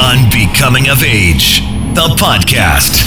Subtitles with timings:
[0.00, 1.60] Unbecoming of Age,
[1.94, 3.00] the podcast.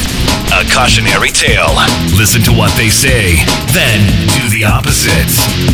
[0.52, 1.76] A cautionary tale.
[2.18, 3.36] Listen to what they say,
[3.74, 4.00] then
[4.34, 5.30] do the opposite.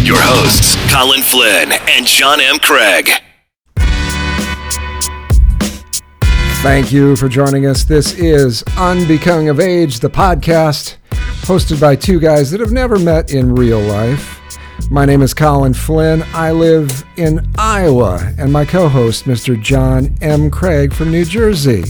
[0.05, 2.59] Your hosts, Colin Flynn and John M.
[2.59, 3.09] Craig.
[6.61, 7.83] Thank you for joining us.
[7.83, 10.97] This is Unbecoming of Age, the podcast,
[11.45, 14.34] hosted by two guys that have never met in real life.
[14.91, 16.23] My name is Colin Flynn.
[16.33, 19.59] I live in Iowa, and my co host, Mr.
[19.59, 20.51] John M.
[20.51, 21.83] Craig from New Jersey.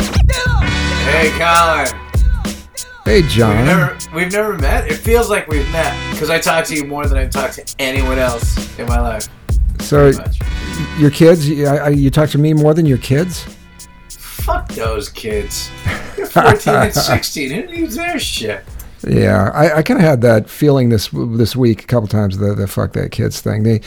[0.00, 1.86] Hey, Colin.
[3.04, 3.64] Hey, We've John.
[3.64, 4.90] never, we've never met.
[4.90, 7.74] It feels like we've met because I talk to you more than I talk to
[7.78, 9.28] anyone else in my life.
[9.80, 10.12] So,
[10.98, 13.44] your kids, you, I- you talk to me more than your kids?
[14.10, 15.70] Fuck those kids.
[16.16, 17.50] They're 14 and 16.
[17.50, 18.64] Who needs their shit?
[19.06, 22.54] Yeah, I, I kind of had that feeling this this week a couple times the
[22.54, 23.62] the fuck that kids thing.
[23.62, 23.80] They,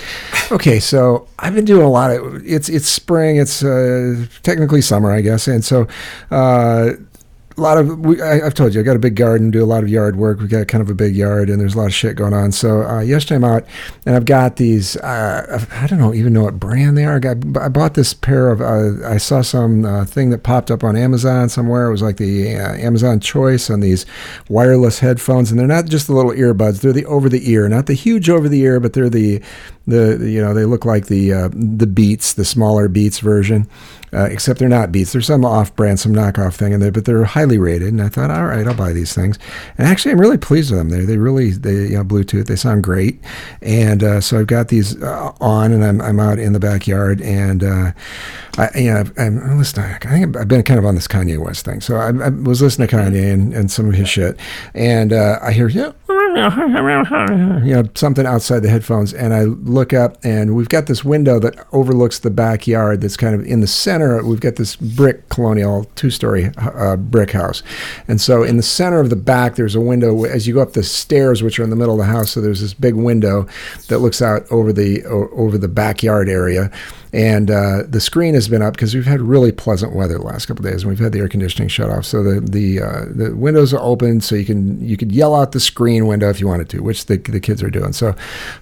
[0.52, 5.12] okay, so I've been doing a lot of it's it's spring, it's uh, technically summer,
[5.12, 5.88] I guess, and so
[6.32, 6.94] uh,
[7.58, 9.66] a lot of we, I, I've told you I got a big garden, do a
[9.66, 10.40] lot of yard work.
[10.40, 12.52] We got kind of a big yard, and there's a lot of shit going on.
[12.52, 13.66] So uh, yesterday I'm out,
[14.06, 14.98] and I've got these.
[14.98, 17.18] Uh, I don't know even know what brand they are.
[17.18, 18.62] I, got, I bought this pair of.
[18.62, 21.88] Uh, I saw some uh, thing that popped up on Amazon somewhere.
[21.88, 24.06] It was like the uh, Amazon Choice on these
[24.50, 26.82] wireless headphones, and they're not just the little earbuds.
[26.82, 29.42] They're the over the ear, not the huge over the ear, but they're the
[29.86, 33.68] the you know they look like the uh, the Beats, the smaller Beats version.
[34.14, 35.12] Uh, except they're not Beats.
[35.12, 37.90] There's some off-brand, some knockoff thing in there, but they're highly rated.
[37.90, 39.40] And I thought, all right, I'll buy these things.
[39.78, 40.90] And actually, I'm really pleased with them.
[40.90, 42.46] They they really they you know Bluetooth.
[42.46, 43.20] They sound great.
[43.62, 47.22] And uh, so I've got these uh, on, and I'm I'm out in the backyard,
[47.22, 47.92] and uh,
[48.58, 49.86] I you know I'm, listening.
[49.86, 51.82] I think I've been kind of on this Kanye West thing.
[51.82, 54.38] So I, I was listening to Kanye and, and some of his shit,
[54.74, 55.92] and uh, I hear yeah
[57.64, 61.40] you know something outside the headphones and i look up and we've got this window
[61.40, 65.86] that overlooks the backyard that's kind of in the center we've got this brick colonial
[65.96, 67.62] two-story uh, brick house
[68.08, 70.74] and so in the center of the back there's a window as you go up
[70.74, 73.48] the stairs which are in the middle of the house so there's this big window
[73.88, 76.72] that looks out over the over the backyard area
[77.14, 80.48] and uh, the screen has been up because we've had really pleasant weather the last
[80.48, 82.06] couple days, and we've had the air conditioning shut off.
[82.06, 85.52] So the the uh, the windows are open, so you can you could yell out
[85.52, 87.94] the screen window if you wanted to, which the the kids are doing.
[87.94, 88.14] So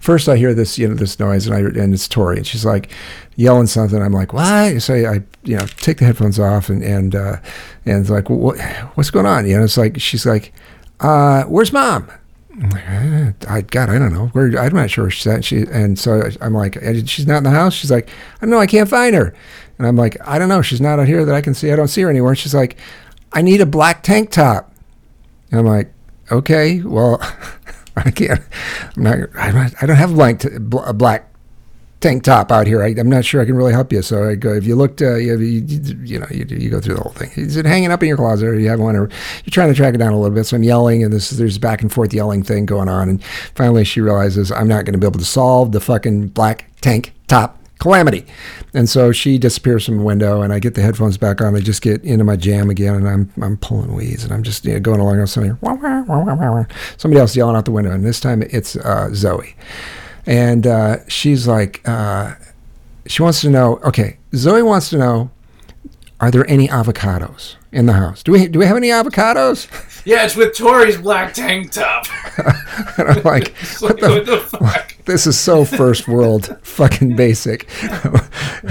[0.01, 2.65] first I hear this you know this noise, and I and it's Tori, and she's
[2.65, 2.91] like
[3.37, 4.01] yelling something.
[4.01, 4.81] I'm like, what?
[4.81, 7.37] So I you know take the headphones off, and and uh,
[7.85, 8.59] and like, what
[8.95, 9.47] what's going on?
[9.47, 10.51] You know, it's like she's like,
[10.99, 12.11] uh, where's mom?
[12.63, 14.27] Eh, I God, I don't know.
[14.27, 15.43] Where I'm not sure she's at.
[15.43, 17.73] She and so I'm like, "Eh, she's not in the house.
[17.73, 18.59] She's like, I don't know.
[18.59, 19.33] I can't find her.
[19.77, 20.61] And I'm like, I don't know.
[20.61, 21.71] She's not out here that I can see.
[21.71, 22.31] I don't see her anywhere.
[22.31, 22.77] And she's like,
[23.33, 24.71] I need a black tank top.
[25.49, 25.91] And I'm like,
[26.31, 27.19] okay, well,
[27.95, 28.41] I can't.
[28.95, 29.17] I'm not.
[29.35, 31.30] I'm not I don't have a blank t- bl- a black
[32.01, 32.83] tank top out here.
[32.83, 34.01] I, I'm not sure I can really help you.
[34.01, 36.95] So I go, if you looked, uh, you, you, you know, you, you go through
[36.95, 37.31] the whole thing.
[37.35, 39.09] Is it hanging up in your closet or you have one or
[39.45, 40.45] you're trying to track it down a little bit.
[40.45, 43.07] So I'm yelling and this there's back and forth yelling thing going on.
[43.07, 43.23] And
[43.55, 47.13] finally she realizes I'm not going to be able to solve the fucking black tank
[47.27, 48.25] top calamity.
[48.73, 51.55] And so she disappears from the window and I get the headphones back on.
[51.55, 54.65] I just get into my jam again and I'm, I'm pulling weeds and I'm just
[54.65, 55.55] you know, going along with somebody,
[56.97, 57.91] somebody else yelling out the window.
[57.91, 59.55] And this time it's uh, Zoe.
[60.25, 62.35] And uh, she's like, uh,
[63.07, 63.79] she wants to know.
[63.83, 65.31] Okay, Zoe wants to know:
[66.19, 68.23] Are there any avocados in the house?
[68.23, 69.67] Do we do we have any avocados?
[70.05, 72.05] Yeah, it's with Tori's black tank top.
[72.97, 74.09] And I'm like, what like, the?
[74.09, 74.95] what the fuck?
[75.11, 77.67] This is so first world, fucking basic.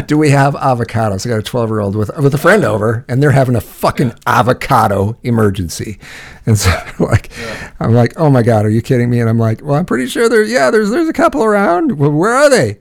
[0.06, 1.26] do we have avocados?
[1.26, 3.60] I got a 12 year old with with a friend over, and they're having a
[3.60, 5.98] fucking avocado emergency.
[6.46, 7.30] And so, like,
[7.78, 9.20] I'm like, oh my god, are you kidding me?
[9.20, 10.42] And I'm like, well, I'm pretty sure there.
[10.42, 11.98] Yeah, there's there's a couple around.
[11.98, 12.78] Well, where are they?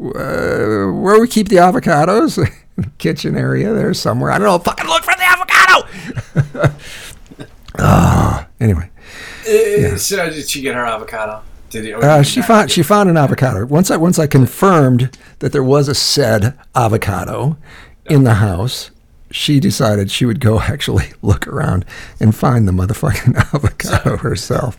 [0.00, 2.44] Uh, where we keep the avocados?
[2.98, 4.32] Kitchen area there somewhere.
[4.32, 4.58] I don't know.
[4.58, 6.72] Fucking look for the avocado.
[7.78, 8.90] Ah, anyway.
[9.46, 11.42] Uh, So did she get her avocado?
[11.82, 13.64] Did or Uh, she found she found an avocado.
[13.66, 17.56] Once I once I confirmed that there was a said avocado
[18.06, 18.90] in the house,
[19.30, 21.84] she decided she would go actually look around
[22.20, 24.76] and find the motherfucking avocado herself.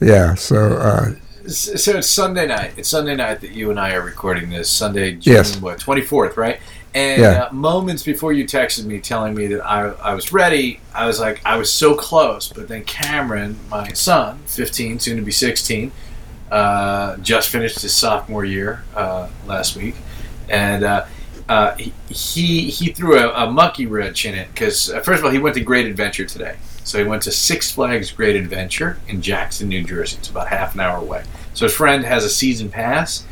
[0.00, 1.10] Yeah, so uh,
[1.48, 2.72] So it's Sunday night.
[2.76, 4.68] It's Sunday night that you and I are recording this.
[4.70, 5.60] Sunday, June Yes.
[5.60, 6.60] what twenty fourth, right?
[6.96, 7.42] And Yeah.
[7.42, 11.20] uh, moments before you texted me telling me that I, I was ready, I was
[11.20, 12.48] like, I was so close.
[12.48, 15.92] But then Cameron, my son, fifteen, soon to be sixteen,
[16.50, 19.94] uh, just finished his sophomore year uh, last week,
[20.48, 21.04] and uh,
[21.50, 25.26] uh, he, he he threw a, a monkey wrench in it because uh, first of
[25.26, 26.56] all he went to Great Adventure today.
[26.84, 30.16] So he went to Six Flags Great Adventure in Jackson, New Jersey.
[30.18, 31.24] It's about half an hour away.
[31.52, 33.24] So his friend has a season pass,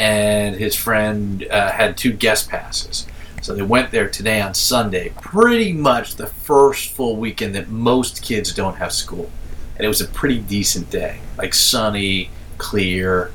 [0.00, 3.06] and his friend uh, had two guest passes.
[3.42, 8.22] So they went there today on Sunday, pretty much the first full weekend that most
[8.22, 9.30] kids don't have school.
[9.76, 13.30] And it was a pretty decent day, like sunny, clear,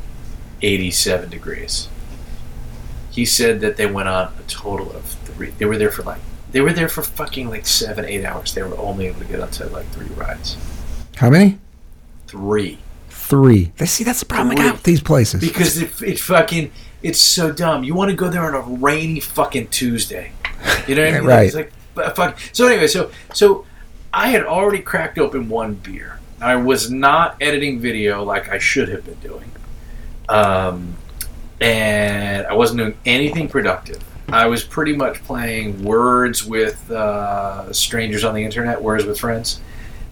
[0.64, 1.88] 87 degrees.
[3.12, 5.52] He said that they went on a total of three.
[5.52, 6.22] They were there for like,
[6.52, 8.56] they were there for fucking like seven, eight hours.
[8.56, 10.58] They were only able to get onto like three rides.
[11.18, 11.60] How many?
[12.26, 12.80] Three.
[13.28, 13.72] Three.
[13.78, 15.42] They see that's the problem I got with these places.
[15.42, 17.84] Because it, it fucking it's so dumb.
[17.84, 20.32] You want to go there on a rainy fucking Tuesday.
[20.88, 21.28] You know what I mean?
[21.28, 21.46] Right.
[21.48, 22.38] It's like but fuck.
[22.52, 23.66] So anyway, so so
[24.14, 26.20] I had already cracked open one beer.
[26.40, 29.52] I was not editing video like I should have been doing,
[30.30, 30.96] um,
[31.60, 34.04] and I wasn't doing anything productive.
[34.30, 39.62] I was pretty much playing words with uh, strangers on the internet, words with friends,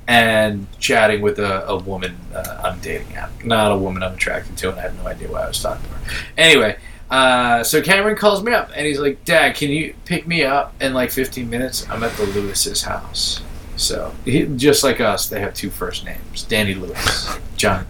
[0.07, 3.44] and chatting with a, a woman uh, I'm dating app.
[3.44, 5.83] Not a woman I'm attracted to, and I have no idea why I was talking
[5.83, 6.23] to her.
[6.38, 6.77] Anyway,
[7.09, 10.73] uh, so Cameron calls me up, and he's like, "Dad, can you pick me up
[10.81, 11.88] in like 15 minutes?
[11.89, 13.41] I'm at the Lewis's house."
[13.75, 17.85] So he, just like us, they have two first names: Danny Lewis, John.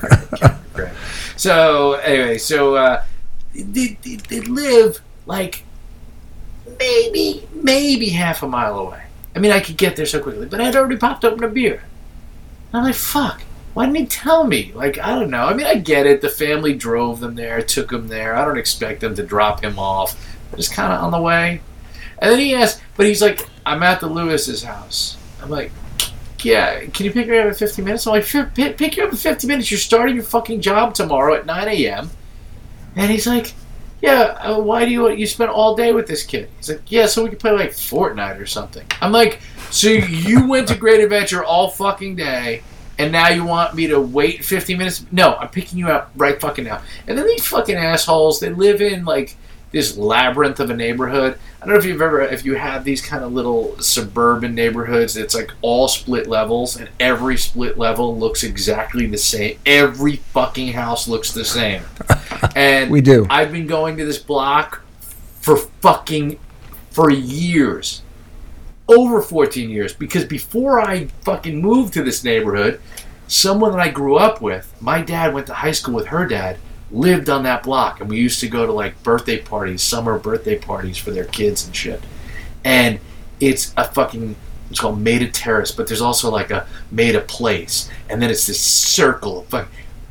[1.36, 3.04] So anyway, so uh,
[3.54, 5.64] they, they, they live like
[6.80, 9.04] maybe maybe half a mile away.
[9.36, 11.84] I mean, I could get there so quickly, but I'd already popped open a beer.
[12.74, 13.42] And I'm like, fuck.
[13.74, 14.72] Why didn't he tell me?
[14.74, 15.46] Like, I don't know.
[15.46, 16.22] I mean, I get it.
[16.22, 18.36] The family drove them there, took them there.
[18.36, 20.16] I don't expect them to drop him off.
[20.54, 21.62] It's kind of on the way.
[22.20, 25.18] And then he asked, but he's like, I'm at the Lewis's house.
[25.42, 25.72] I'm like,
[26.42, 28.06] yeah, can you pick me up in 15 minutes?
[28.06, 29.72] I'm like, "Fi- pick, pick you up in 15 minutes.
[29.72, 32.10] You're starting your fucking job tomorrow at 9 a.m.
[32.96, 33.54] And he's like,
[34.02, 36.50] yeah, uh, why do you you spend all day with this kid?
[36.58, 38.86] He's like, yeah, so we can play like Fortnite or something.
[39.02, 39.40] I'm like,
[39.74, 42.62] so you went to Great Adventure all fucking day,
[43.00, 45.04] and now you want me to wait 15 minutes?
[45.12, 46.84] No, I'm picking you up right fucking now.
[47.08, 49.36] And then these fucking assholes, they live in like
[49.72, 51.40] this labyrinth of a neighborhood.
[51.60, 55.18] I don't know if you've ever, if you have these kind of little suburban neighborhoods,
[55.18, 59.58] it's like all split levels, and every split level looks exactly the same.
[59.66, 61.82] Every fucking house looks the same.
[62.56, 63.26] And We do.
[63.30, 64.84] I've been going to this block
[65.40, 66.38] for fucking
[66.92, 68.04] for years.
[68.94, 72.80] Over 14 years because before I fucking moved to this neighborhood,
[73.28, 76.58] someone that I grew up with, my dad went to high school with her dad,
[76.92, 80.58] lived on that block and we used to go to like birthday parties, summer birthday
[80.58, 82.02] parties for their kids and shit.
[82.64, 83.00] And
[83.40, 84.36] it's a fucking
[84.74, 88.60] it's called Maida Terrace, but there's also like a Maida Place, and then it's this
[88.60, 89.68] circle of fuck.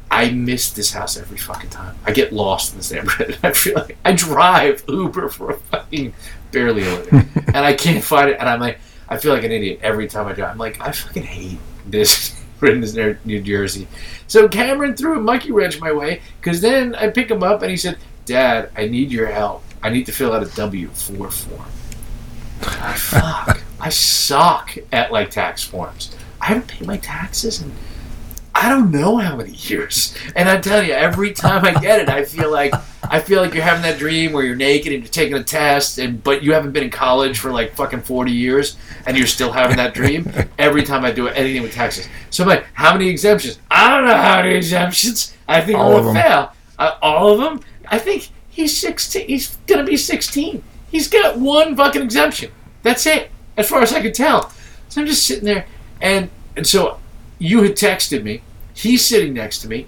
[0.09, 1.97] I miss this house every fucking time.
[2.05, 3.39] I get lost in this neighborhood.
[3.43, 6.15] I feel like I drive Uber for a fucking
[6.53, 8.37] barely a living, and I can't find it.
[8.39, 8.79] And I'm like,
[9.09, 10.51] I feel like an idiot every time I drive.
[10.51, 12.39] I'm like, I fucking hate this.
[12.61, 12.95] We're in this
[13.25, 13.89] New Jersey.
[14.29, 17.71] So Cameron threw a monkey wrench my way because then I pick him up and
[17.73, 19.65] he said, "Dad, I need your help.
[19.83, 21.69] I need to fill out a W four form."
[22.63, 23.61] I fuck.
[23.81, 26.15] I suck at like tax forms.
[26.41, 27.73] I haven't paid my taxes in
[28.55, 30.15] I don't know how many years.
[30.37, 32.75] And I tell you, every time I get it, I feel like
[33.11, 35.99] I feel like you're having that dream where you're naked and you're taking a test,
[35.99, 38.77] and but you haven't been in college for like fucking forty years,
[39.07, 40.31] and you're still having that dream.
[40.59, 43.59] Every time I do anything with taxes, so I'm like, how many exemptions?
[43.71, 45.35] I don't know how many exemptions.
[45.49, 46.23] I think All I'm of gonna them.
[46.31, 46.53] fail.
[46.79, 47.61] Uh, all of them.
[47.89, 49.27] I think he's sixteen.
[49.29, 50.63] He's gonna be sixteen.
[50.91, 52.51] He's got one fucking exemption.
[52.83, 54.53] That's it, as far as I can tell.
[54.89, 55.67] So I'm just sitting there,
[56.01, 56.99] and and so
[57.43, 58.41] you had texted me.
[58.75, 59.87] He's sitting next to me.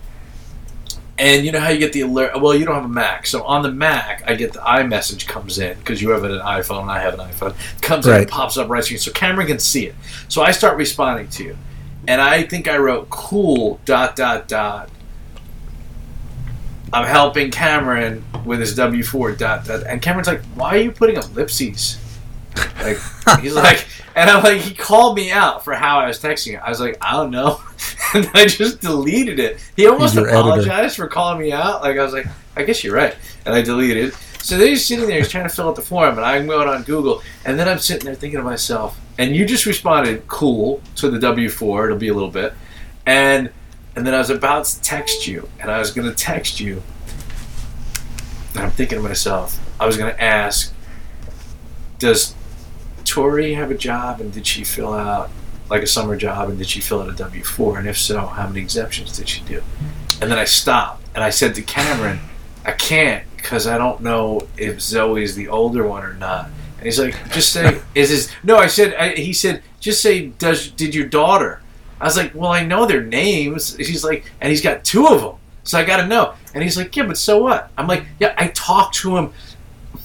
[1.16, 2.40] And you know how you get the alert?
[2.40, 3.28] Well, you don't have a Mac.
[3.28, 6.82] So on the Mac, I get the iMessage comes in because you have an iPhone
[6.82, 7.54] and I have an iPhone.
[7.80, 8.22] Comes in, Right.
[8.22, 8.98] and pops up right you.
[8.98, 9.94] So Cameron can see it.
[10.28, 11.56] So I start responding to you.
[12.08, 14.90] And I think I wrote cool dot dot dot.
[16.92, 19.84] I'm helping Cameron with his W four dot dot.
[19.86, 21.98] And Cameron's like, why are you putting ellipses?
[22.56, 22.98] Like
[23.40, 26.62] he's like, and I'm like, he called me out for how I was texting it.
[26.62, 27.60] I was like, I don't know,
[28.14, 29.58] and I just deleted it.
[29.76, 30.40] He almost your editor.
[30.40, 31.82] apologized for calling me out.
[31.82, 34.08] Like I was like, I guess you're right, and I deleted.
[34.08, 34.14] it.
[34.42, 36.68] So then he's sitting there, he's trying to fill out the form, and I'm going
[36.68, 40.82] on Google, and then I'm sitting there thinking to myself, and you just responded, "Cool"
[40.96, 41.86] to the W four.
[41.86, 42.52] It'll be a little bit,
[43.06, 43.50] and
[43.96, 46.82] and then I was about to text you, and I was going to text you,
[48.54, 50.74] and I'm thinking to myself, I was going to ask,
[51.98, 52.34] does
[53.04, 55.30] Tori have a job, and did she fill out
[55.70, 58.26] like a summer job, and did she fill out a W four, and if so,
[58.26, 59.62] how many exemptions did she do?
[60.20, 62.20] And then I stopped, and I said to Cameron,
[62.64, 66.46] I can't because I don't know if Zoe's the older one or not.
[66.78, 68.56] And he's like, just say, is his no?
[68.56, 71.60] I said, I, he said, just say, does did your daughter?
[72.00, 73.76] I was like, well, I know their names.
[73.76, 76.34] He's like, and he's got two of them, so I got to know.
[76.54, 77.70] And he's like, yeah, but so what?
[77.76, 79.32] I'm like, yeah, I talked to him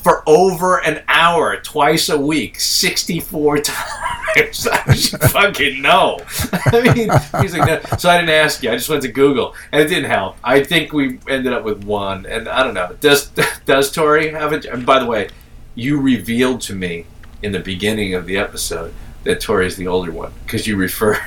[0.03, 4.67] for over an hour twice a week, 64 times.
[4.67, 6.19] I should fucking know.
[6.53, 7.09] I mean,
[7.41, 7.97] he's like, no.
[7.97, 8.71] so I didn't ask you.
[8.71, 10.37] I just went to Google, and it didn't help.
[10.43, 12.95] I think we ended up with one, and I don't know.
[13.01, 13.31] Does
[13.65, 14.65] does Tori have it?
[14.65, 15.29] And by the way,
[15.75, 17.05] you revealed to me
[17.43, 21.19] in the beginning of the episode that Tori is the older one because you referred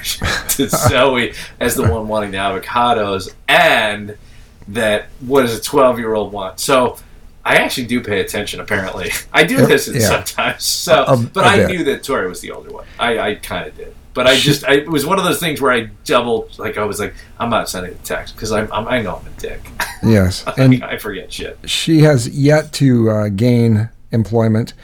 [0.50, 4.16] to Zoe as the one wanting the avocados, and
[4.68, 6.58] that what does a 12 year old want?
[6.60, 6.98] So
[7.44, 8.60] I actually do pay attention.
[8.60, 10.00] Apparently, I do listen yeah.
[10.24, 10.64] sometimes.
[10.64, 11.68] So, A- a- but a I bit.
[11.70, 12.86] knew that Tori was the older one.
[12.98, 13.94] I, I kind of did.
[14.14, 16.84] But I just, I, it was one of those things where I doubled, like I
[16.84, 19.60] was like, I'm not sending a text because I'm, I'm, I know I'm a dick.
[20.04, 21.56] Yes, and I forget shit.
[21.64, 24.74] she has yet to uh, gain employment.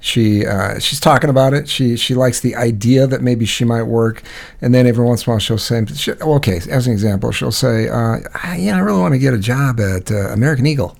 [0.00, 1.68] She uh, she's talking about it.
[1.68, 4.22] She she likes the idea that maybe she might work,
[4.60, 7.52] and then every once in a while she'll say, she, okay, as an example, she'll
[7.52, 10.96] say, uh, I, yeah, I really want to get a job at uh, American Eagle.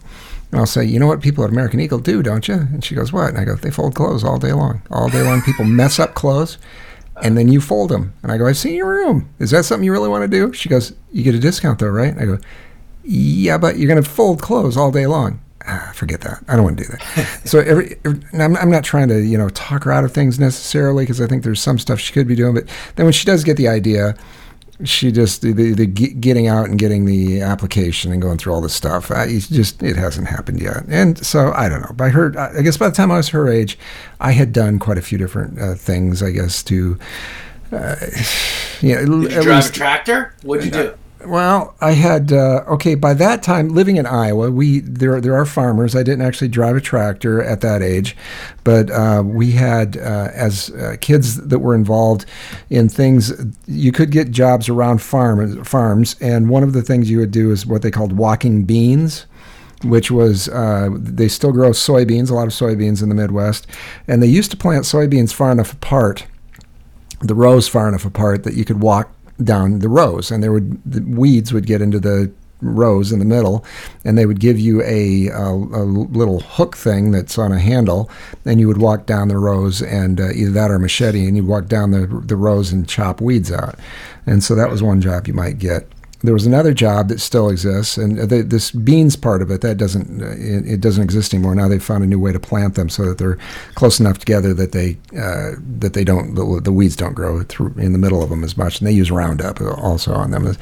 [0.56, 2.54] And I'll say, you know what people at American Eagle do, don't you?
[2.54, 3.28] And she goes, what?
[3.28, 4.80] And I go, they fold clothes all day long.
[4.90, 6.56] All day long, people mess up clothes,
[7.22, 8.14] and then you fold them.
[8.22, 9.28] And I go, I've seen your room.
[9.38, 10.54] Is that something you really want to do?
[10.54, 12.10] She goes, you get a discount though, right?
[12.10, 12.38] And I go,
[13.04, 15.40] yeah, but you're going to fold clothes all day long.
[15.66, 16.42] Ah, forget that.
[16.48, 17.42] I don't want to do that.
[17.44, 20.40] so every, every I'm, I'm not trying to you know talk her out of things
[20.40, 22.54] necessarily because I think there's some stuff she could be doing.
[22.54, 24.16] But then when she does get the idea,
[24.85, 28.61] she just the, the, the getting out and getting the application and going through all
[28.61, 29.11] this stuff.
[29.11, 30.85] I, it's just it hasn't happened yet.
[30.88, 31.92] And so I don't know.
[31.95, 33.78] By her, I guess by the time I was her age,
[34.21, 36.23] I had done quite a few different uh, things.
[36.23, 36.99] I guess to.
[37.73, 37.97] Uh,
[38.80, 40.35] yeah, Did you drive a tractor?
[40.42, 40.95] What'd you do?
[41.26, 42.95] Well, I had uh, okay.
[42.95, 45.97] By that time, living in Iowa, we there there are farmers.
[45.97, 48.16] I didn't actually drive a tractor at that age,
[48.64, 52.26] but uh, we had uh, as uh, kids that were involved
[52.71, 53.33] in things.
[53.66, 57.50] You could get jobs around farm farms, and one of the things you would do
[57.50, 59.26] is what they called walking beans
[59.85, 63.66] which was uh, they still grow soybeans, a lot of soybeans in the Midwest,
[64.09, 66.26] and they used to plant soybeans far enough apart,
[67.21, 69.11] the rows far enough apart that you could walk
[69.42, 72.30] down the rows, and there would the weeds would get into the
[72.62, 73.64] rows in the middle,
[74.04, 78.10] and they would give you a, a, a little hook thing that's on a handle,
[78.44, 81.36] and you would walk down the rows, and uh, either that or a machete, and
[81.36, 83.78] you'd walk down the the rows and chop weeds out,
[84.26, 85.86] and so that was one job you might get.
[86.23, 89.76] There was another job that still exists, and the, this beans part of it that
[89.76, 91.54] doesn't uh, it, it doesn't exist anymore.
[91.54, 93.38] Now they've found a new way to plant them so that they're
[93.75, 97.75] close enough together that they uh, that they don't the, the weeds don't grow through
[97.76, 98.80] in the middle of them as much.
[98.80, 100.56] And they use Roundup also on them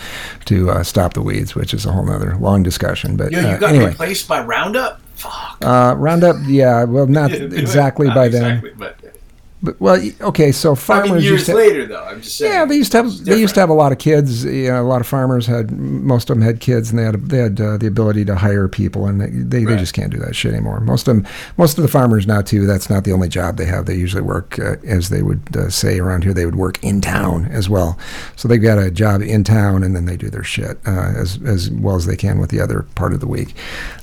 [0.46, 3.16] to uh, stop the weeds, which is a whole other long discussion.
[3.16, 5.00] But yeah, you uh, got anyway, replaced by Roundup?
[5.14, 5.58] Fuck.
[5.62, 9.03] uh, Roundup, yeah, well, not exactly Not by then, exactly, but
[9.64, 10.52] but well, okay.
[10.52, 12.04] So I farmers mean, used years to, later, though.
[12.04, 12.52] I'm just saying.
[12.52, 14.44] Yeah, they used to have they used to have a lot of kids.
[14.44, 17.14] You know, a lot of farmers had most of them had kids, and they had
[17.28, 20.18] they had uh, the ability to hire people, and they they, they just can't do
[20.18, 20.80] that shit anymore.
[20.80, 22.66] Most of them, most of the farmers now too.
[22.66, 23.86] That's not the only job they have.
[23.86, 27.00] They usually work, uh, as they would uh, say around here, they would work in
[27.00, 27.98] town as well.
[28.36, 31.38] So they've got a job in town, and then they do their shit uh, as
[31.46, 33.54] as well as they can with the other part of the week.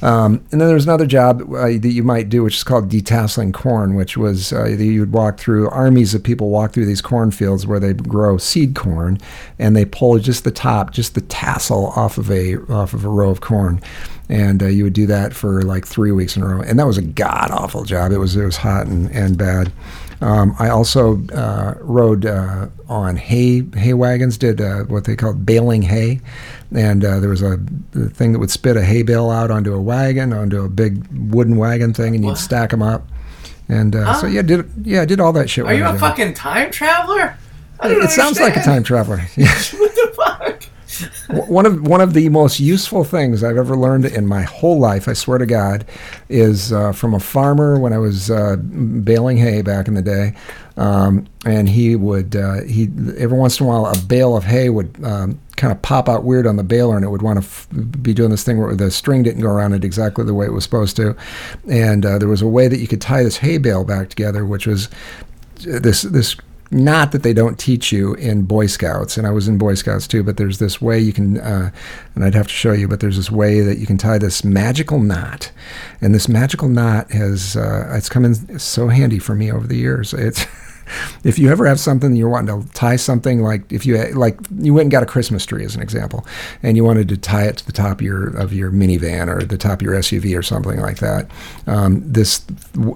[0.02, 3.54] Um, and then there's another job uh, that you might do, which is called detasseling
[3.54, 7.02] corn, which was uh, that you would walk through armies of people walk through these
[7.02, 9.18] cornfields where they grow seed corn,
[9.60, 13.10] and they pull just the top, just the tassel off of a off of a
[13.10, 13.82] row of corn,
[14.30, 16.88] and uh, you would do that for like three weeks in a row, and that
[16.88, 18.12] was a god awful job.
[18.12, 19.72] It was it was hot and and bad.
[20.22, 25.46] Um, I also uh, rode uh, on hay hay wagons, did uh, what they called
[25.48, 26.20] baling hay,
[26.76, 27.54] and uh, there was a,
[27.96, 31.04] a thing that would spit a hay bale out onto a wagon, onto a big
[31.34, 32.38] wooden wagon thing, and you'd What?
[32.38, 33.08] stack them up.
[33.72, 35.66] And uh, so yeah, did yeah, I did all that shit.
[35.66, 37.38] Are you a fucking time traveler?
[37.84, 39.18] It sounds like a time traveler.
[39.36, 40.64] What the fuck?
[41.48, 45.08] one of one of the most useful things I've ever learned in my whole life,
[45.08, 45.86] I swear to God,
[46.30, 50.36] is uh, from a farmer when I was uh, baling hay back in the day,
[50.78, 54.70] um, and he would uh, he every once in a while a bale of hay
[54.70, 55.04] would.
[55.04, 57.68] Um, kind of pop out weird on the baler and it would want to f-
[58.02, 60.54] be doing this thing where the string didn't go around it exactly the way it
[60.54, 61.16] was supposed to
[61.70, 64.44] and uh, there was a way that you could tie this hay bale back together
[64.44, 64.90] which was
[65.58, 66.36] this this
[66.72, 70.08] not that they don't teach you in Boy Scouts, and I was in Boy Scouts
[70.08, 71.72] too, but there's this way you can, uh,
[72.16, 74.44] and I'd have to show you, but there's this way that you can tie this
[74.44, 75.52] magical knot,
[76.00, 79.78] and this magical knot has uh, it's come in so handy for me over the
[79.78, 80.14] years.
[80.14, 80.46] It's
[81.24, 84.74] if you ever have something you're wanting to tie something like if you like you
[84.74, 86.26] went and got a Christmas tree as an example,
[86.64, 89.44] and you wanted to tie it to the top of your of your minivan or
[89.44, 91.30] the top of your SUV or something like that,
[91.68, 92.46] um, this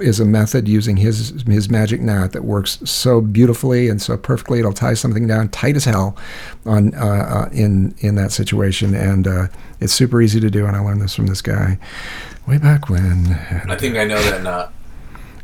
[0.02, 4.60] is a method using his his magic knot that works so beautifully and so perfectly.
[4.60, 6.18] It'll tie something down tight as hell
[6.66, 9.48] on uh, uh, in in that situation, and uh,
[9.80, 10.66] it's super easy to do.
[10.66, 11.78] And I learned this from this guy
[12.48, 13.34] way back when.
[13.70, 14.74] I think I know that knot.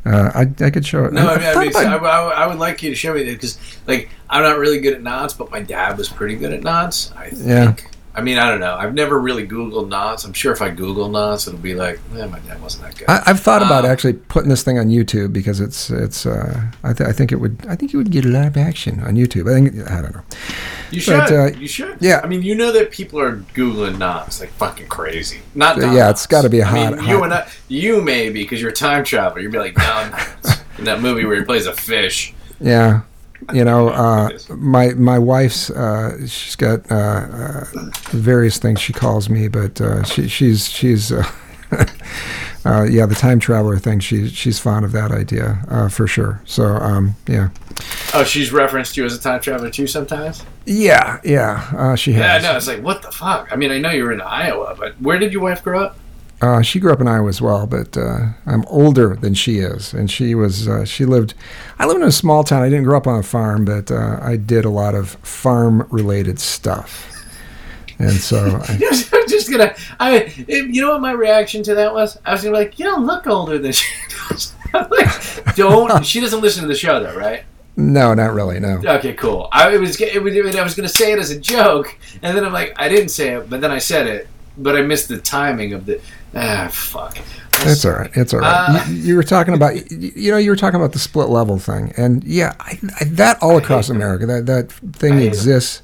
[0.03, 1.13] Uh, I, I could show it.
[1.13, 3.58] No, I mean, I, mean, I, I would like you to show me that because,
[3.86, 7.12] like, I'm not really good at knots, but my dad was pretty good at knots.
[7.15, 7.48] I think.
[7.48, 7.75] Yeah.
[8.13, 8.75] I mean, I don't know.
[8.75, 10.25] I've never really Googled knots.
[10.25, 13.10] I'm sure if I Google knots, it'll be like, eh, my dad wasn't that good.
[13.10, 16.25] I, I've thought about Um, actually putting this thing on YouTube because it's it's.
[16.25, 17.65] Uh, I, th- I think it would.
[17.70, 19.50] I think it would get a lot of action on YouTube.
[19.50, 20.24] I think I don't know.
[20.91, 21.20] you should.
[21.20, 21.98] but, uh, you should.
[22.01, 22.20] yeah.
[22.22, 25.39] I mean, you know that people are googling knots like fucking crazy.
[25.56, 28.01] Not Don yeah, it's gotta be a I mean, hot- you hot- and I, you
[28.01, 29.39] maybe because you're a time traveler.
[29.41, 30.13] You'd be like Don
[30.77, 32.34] in that movie where he plays a fish.
[32.60, 33.01] Yeah,
[33.53, 37.65] you know, uh, my my wife's uh, she's got uh, uh,
[38.12, 41.12] various things she calls me, but uh, she, she's she's.
[41.12, 41.24] Uh,
[42.63, 44.00] Uh, yeah, the time traveler thing.
[44.00, 46.41] She's she's fond of that idea uh, for sure.
[46.45, 47.50] So um, yeah,
[48.13, 50.43] Oh, she's referenced you as a time traveler too sometimes.
[50.67, 51.67] yeah, yeah.
[51.75, 52.57] Uh, she has Yeah, I know.
[52.57, 53.51] It's like, what the fuck?
[53.51, 55.98] I mean, I know you were in Iowa, but where did your wife grow up?
[56.41, 59.93] Uh, she grew up in Iowa as well, but uh, I'm older than she is,
[59.93, 61.36] and she was uh, she lived.
[61.77, 62.63] I lived in a small town.
[62.63, 65.88] I didn't grow up on a farm, but uh, I did a lot of farm
[65.91, 67.13] related stuff,
[68.00, 68.74] and so I,
[69.13, 69.75] I'm just gonna.
[70.00, 72.17] I, you know what my reaction to that was?
[72.25, 73.88] I was gonna be like, you don't look older than she
[74.29, 74.55] does.
[74.74, 76.03] Like, don't.
[76.05, 77.43] She doesn't listen to the show though, right?
[77.77, 78.60] no, not really.
[78.60, 78.81] No.
[78.83, 79.48] Okay, cool.
[79.51, 80.01] I it was.
[80.01, 80.55] It was.
[80.55, 83.36] I was gonna say it as a joke, and then I'm like, I didn't say
[83.36, 84.27] it, but then I said it,
[84.62, 86.01] but I missed the timing of the.
[86.34, 87.18] Ah, fuck.
[87.63, 88.12] It's all right.
[88.15, 88.70] It's all right.
[88.70, 91.60] Uh, you, you were talking about, you, know, you were talking about the split level
[91.60, 95.27] thing, and yeah, I, I, that all across America, that that thing I hate it.
[95.27, 95.84] exists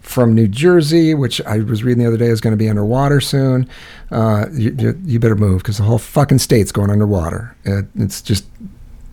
[0.00, 3.20] from New Jersey, which I was reading the other day is going to be underwater
[3.20, 3.68] soon.
[4.10, 7.56] Uh, you, you, you better move because the whole fucking state's going underwater.
[7.64, 8.44] It, it's just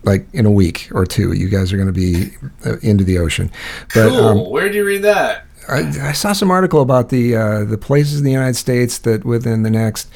[0.04, 2.30] like in a week or two, you guys are going to be
[2.66, 3.50] uh, into the ocean.
[3.94, 4.18] But Cool.
[4.44, 5.46] um, Where did you read that?
[5.68, 9.24] I, I saw some article about the uh, the places in the United States that
[9.24, 10.08] within the next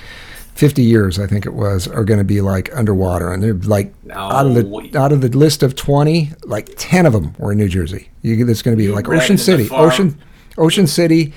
[0.55, 3.95] 50 years, I think it was, are going to be like underwater, and they're like
[4.05, 4.15] No.
[4.15, 7.59] out of the out of the list of 20, like 10 of them were in
[7.59, 8.09] New Jersey.
[8.23, 9.69] You, it's going to be You like Ocean City.
[9.71, 10.19] Ocean
[10.57, 11.33] Ocean City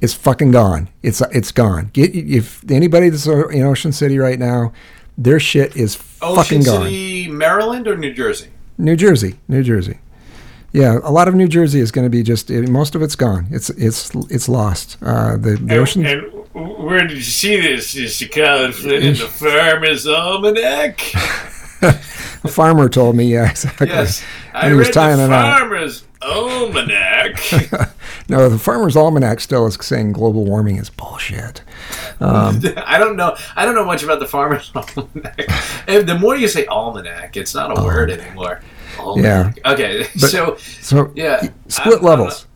[0.00, 0.88] is fucking gone.
[1.02, 1.90] It's it's gone.
[1.92, 4.72] Get if anybody that's in Ocean City right now,
[5.18, 6.76] their shit is Ocean fucking gone.
[6.82, 8.50] Ocean City, Maryland, or New Jersey?
[8.78, 9.98] New Jersey, New Jersey.
[10.76, 13.46] Yeah, a lot of New Jersey is going to be just most of it's gone.
[13.50, 14.98] It's it's it's lost.
[15.00, 16.04] Uh, the the ocean.
[16.04, 17.94] And where did you see this?
[17.94, 18.30] Mr.
[18.30, 21.00] Colin Flynn in the Farmer's Almanac?
[21.82, 23.24] A farmer told me.
[23.32, 23.88] Yeah, exactly.
[23.88, 25.28] Yes, And I he was read tying the.
[25.28, 27.40] Farmer's Almanac.
[28.28, 31.62] No, the Farmer's Almanac still is saying global warming is bullshit.
[32.18, 33.36] Um, I don't know.
[33.54, 35.48] I don't know much about the Farmer's Almanac.
[35.86, 38.62] And the more you say almanac, it's not a word anymore.
[38.98, 39.58] Almanac.
[39.64, 42.46] Okay, But- so so yeah, split I- I levels.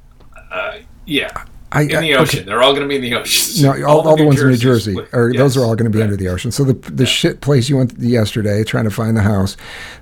[0.52, 0.72] uh,
[1.06, 1.30] yeah,
[1.72, 2.40] I, in the ocean.
[2.40, 2.46] okay.
[2.46, 3.62] They're all going to be in the ocean.
[3.62, 5.08] No, all, all, the ones in New Jersey, split.
[5.12, 6.04] or those are all going to be Right.
[6.04, 6.50] under the ocean.
[6.50, 9.56] So the the shit place you went yesterday trying to find the house,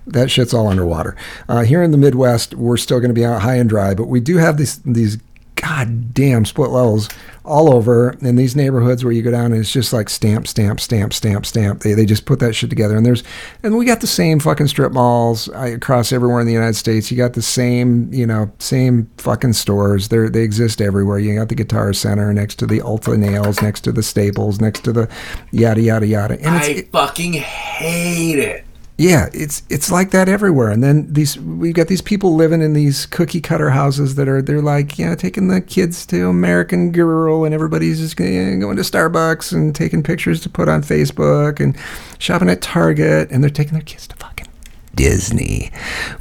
[0.07, 1.15] that shit's all underwater.
[1.49, 4.07] Uh, here in the Midwest, we're still going to be out high and dry, but
[4.09, 5.19] we do have these these
[5.61, 7.09] goddamn split levels
[7.45, 10.79] all over in these neighborhoods where you go down and it's just like stamp, stamp,
[10.79, 11.81] stamp, stamp, stamp.
[11.81, 12.97] They, they just put that shit together.
[12.97, 13.25] And there's
[13.63, 17.11] and we got the same fucking strip malls uh, across everywhere in the United States.
[17.11, 20.09] You got the same, you know, same fucking stores.
[20.09, 21.19] They they exist everywhere.
[21.19, 24.85] You got the Guitar Center next to the Ulta Nails, next to the Staples, next
[24.85, 25.09] to the
[25.51, 26.35] yada yada yada.
[26.35, 28.68] And I fucking hate it.
[28.99, 30.71] Yeah, it's it's like that everywhere.
[30.71, 34.43] And then these we've got these people living in these cookie cutter houses that are
[34.43, 38.83] they're like, you know, taking the kids to American Girl and everybody's just going to
[38.83, 41.77] Starbucks and taking pictures to put on Facebook and
[42.19, 44.49] shopping at Target and they're taking their kids to fucking
[44.97, 45.71] Disney,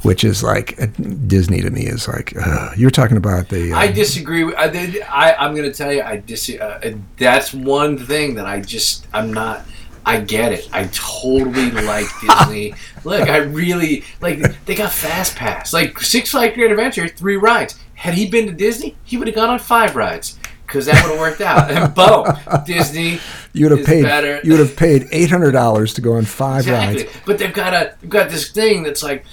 [0.02, 0.86] which is like uh,
[1.26, 4.44] Disney to me is like uh, you're talking about the uh, I disagree.
[4.44, 6.48] With, I, I I'm going to tell you, I dis.
[6.48, 9.64] Uh, that's one thing that I just I'm not.
[10.08, 10.68] I get it.
[10.72, 12.74] I totally like Disney.
[13.04, 14.64] Look, I really like.
[14.64, 17.78] They got Fast Pass, like Six Flags Great Adventure, three rides.
[17.94, 21.10] Had he been to Disney, he would have gone on five rides because that would
[21.12, 21.70] have worked out.
[21.70, 21.94] And
[22.54, 23.18] boom, Disney.
[23.52, 24.40] you would have paid better.
[24.44, 27.04] you would have paid eight hundred dollars to go on five Exactly.
[27.04, 27.16] rides.
[27.26, 29.24] But they've got a they've got this thing that's like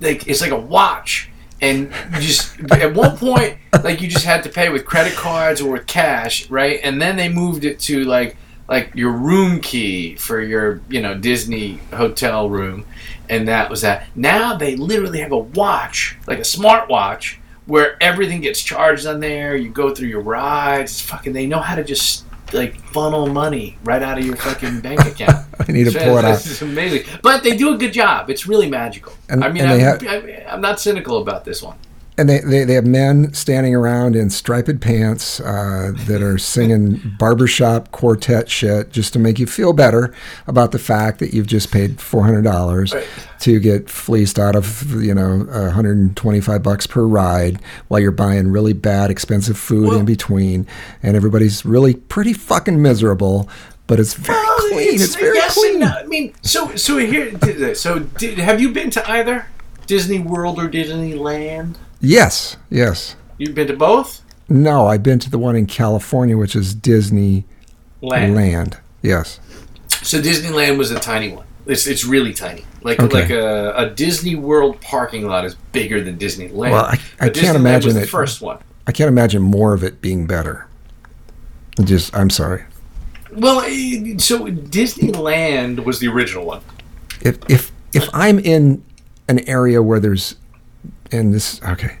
[0.00, 1.28] like it's like a watch.
[1.60, 5.60] And you just at one point, like you just had to pay with credit cards
[5.60, 6.80] or with cash, right?
[6.82, 8.36] And then they moved it to like
[8.72, 12.86] like your room key for your you know Disney hotel room,
[13.28, 14.06] and that was that.
[14.16, 19.20] Now they literally have a watch, like a smart watch, where everything gets charged on
[19.20, 19.54] there.
[19.56, 21.00] You go through your rides.
[21.02, 21.32] Fucking.
[21.32, 25.46] They know how to just like funnel money right out of your fucking bank account.
[25.58, 26.34] I need to It's- pull it out.
[26.34, 28.30] It's amazing, but they do a good job.
[28.30, 29.12] It's really magical.
[29.28, 31.76] And- I mean, I'm, ha- I, I'm not cynical about this one.
[32.22, 37.00] And they, they, they have men standing around in striped pants uh, that are singing
[37.18, 40.14] barbershop quartet shit just to make you feel better
[40.46, 43.04] about the fact that you've just paid $400 Right.
[43.40, 48.72] to get fleeced out of, you know, 125 bucks per ride while you're buying really
[48.72, 50.64] bad, expensive food Well- in between.
[51.02, 53.48] And everybody's really pretty fucking miserable,
[53.88, 54.94] but it's very Well, clean.
[54.94, 55.72] It's, very yes clean.
[55.72, 55.86] And no.
[55.88, 57.74] I mean, so so here.
[57.74, 59.46] So did, have you been to either
[59.88, 61.74] Disney World or Disneyland?
[62.02, 63.16] Yes, yes.
[63.38, 64.20] You've been to both.
[64.48, 67.44] No, I've been to the one in California, which is Disney
[68.02, 68.34] Land.
[68.34, 68.78] Land.
[69.02, 69.40] Yes.
[70.02, 71.46] So Disneyland was a tiny one.
[71.64, 72.64] It's, it's really tiny.
[72.82, 73.20] Like Okay.
[73.22, 76.52] like a, a Disney World parking lot is bigger than Disneyland.
[76.72, 78.58] Well, I- I can't Disneyland imagine was the it- first one.
[78.86, 80.66] I can't imagine more of it being better.
[81.84, 82.64] Just, I'm sorry.
[83.32, 86.60] Well, eh, so Disneyland was the original one.
[87.22, 88.82] If if if I'm in
[89.28, 90.34] an area where there's,
[91.12, 91.98] and this okay,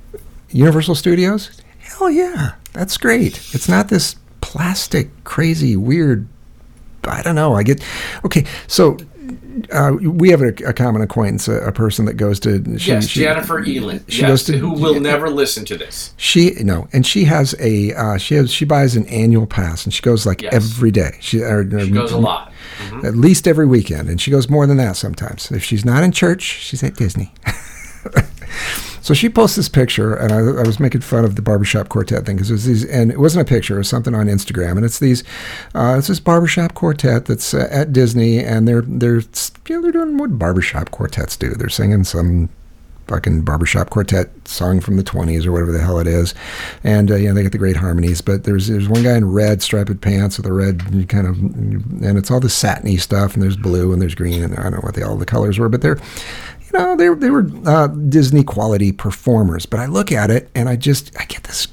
[0.50, 3.36] Universal Studios, hell yeah, that's great.
[3.54, 6.26] It's not this plastic, crazy, weird.
[7.04, 7.54] I don't know.
[7.54, 7.82] I get
[8.24, 8.44] okay.
[8.68, 8.96] So
[9.72, 12.78] uh, we have a, a common acquaintance, a, a person that goes to.
[12.78, 14.04] She, yes, she- Jennifer Elin.
[14.08, 16.14] she yes, goes to- who will never listen to this.
[16.16, 19.92] She no, and she has a uh, she has she buys an annual pass, and
[19.92, 20.52] she goes like Yes.
[20.54, 21.16] every day.
[21.20, 22.52] She, or, She goes a lot.
[23.04, 25.50] at least every weekend, and she goes more than that sometimes.
[25.50, 27.32] If she's not in church, she's at Disney.
[29.02, 32.24] so she posts this picture, and I, I was making fun of the barbershop quartet
[32.24, 34.76] thing because it was these, and it wasn't a picture, it was something on Instagram,
[34.76, 35.24] and it's these,
[35.74, 39.92] uh, it's this barbershop quartet that's uh, at Disney, and they're they're you know, they're
[39.92, 41.50] doing what barbershop quartets do.
[41.50, 42.48] They're singing some
[43.08, 46.34] fucking barbershop quartet song from the 20s or whatever the hell it is.
[46.84, 48.20] And, uh, you know, they get the great harmonies.
[48.20, 52.16] But there's there's one guy in red striped pants with a red kind of, and
[52.16, 53.34] it's all the satiny stuff.
[53.34, 54.42] And there's blue and there's green.
[54.42, 55.98] And I don't know what the, all the colors were, but they're,
[56.72, 59.66] you know, they, they were uh, Disney quality performers.
[59.66, 61.68] But I look at it and I just, I get this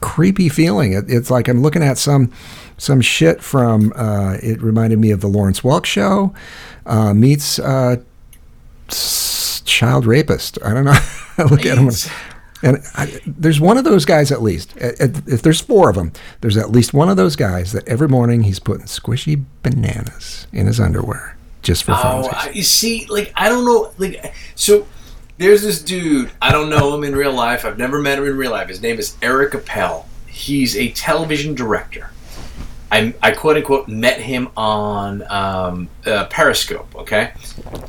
[0.00, 0.92] creepy feeling.
[0.92, 2.32] It, it's like I'm looking at some
[2.76, 3.92] some shit from.
[3.96, 6.32] Uh, it reminded me of the Lawrence Welk show
[6.86, 7.96] uh, meets uh,
[9.64, 10.58] child rapist.
[10.64, 10.92] I don't know.
[11.38, 11.88] I look at him.
[11.88, 12.10] It's-
[12.60, 14.72] And I, there's one of those guys at least.
[14.76, 18.42] If there's four of them, there's at least one of those guys that every morning
[18.42, 21.36] he's putting squishy bananas in his underwear
[21.68, 22.24] just for fun.
[22.24, 24.86] Oh, I, you see, like I don't know, like so.
[25.36, 26.32] There's this dude.
[26.42, 27.64] I don't know him in real life.
[27.64, 28.68] I've never met him in real life.
[28.68, 30.08] His name is Eric Appel.
[30.26, 32.10] He's a television director.
[32.90, 36.92] I, I quote unquote met him on um, uh, Periscope.
[36.96, 37.32] Okay,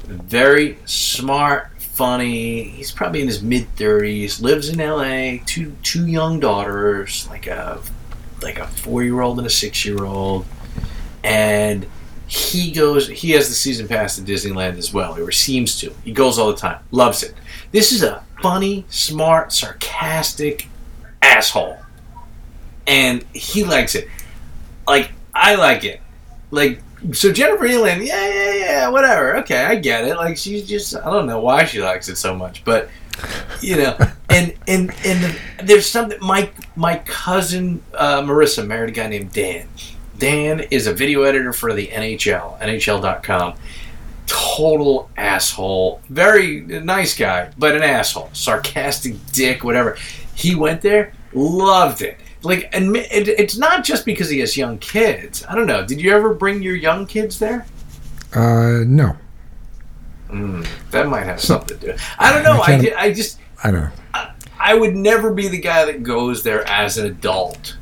[0.05, 2.63] very smart, funny.
[2.63, 4.41] He's probably in his mid thirties.
[4.41, 5.41] Lives in L.A.
[5.45, 7.81] Two two young daughters, like a
[8.43, 10.45] like a four year old and a six year old,
[11.23, 11.87] and
[12.29, 15.17] he goes he has the season pass to disneyland as well.
[15.17, 15.91] Or seems to.
[16.05, 16.79] He goes all the time.
[16.91, 17.33] Loves it.
[17.71, 20.67] This is a funny smart sarcastic
[21.23, 21.79] asshole.
[22.85, 24.07] And he likes it.
[24.87, 26.01] Like i like it.
[26.51, 26.81] Like
[27.13, 29.37] so jennifer Eland, yeah yeah yeah whatever.
[29.37, 30.15] Okay i get it.
[30.15, 32.89] Like she's just i don't know why she likes it so much but
[33.59, 33.97] you know
[34.29, 39.67] and and and there's something my my cousin uh, marissa married a guy named dan
[40.19, 43.55] Dan is a video editor for the NHL, NHL.com.
[44.27, 46.01] Total asshole.
[46.09, 48.29] Very nice guy, but an asshole.
[48.33, 49.97] Sarcastic dick, whatever.
[50.35, 52.17] He went there, loved it.
[52.43, 55.43] Like, and it's not just because he has young kids.
[55.49, 55.85] I don't know.
[55.85, 57.65] Did you ever bring your young kids there?
[58.33, 59.17] Uh, no,
[60.29, 61.97] Mm, that might have something to do.
[62.19, 62.61] I don't know.
[62.61, 63.91] I I, I just I don't know.
[64.59, 67.77] I would never be the guy that goes there as an adult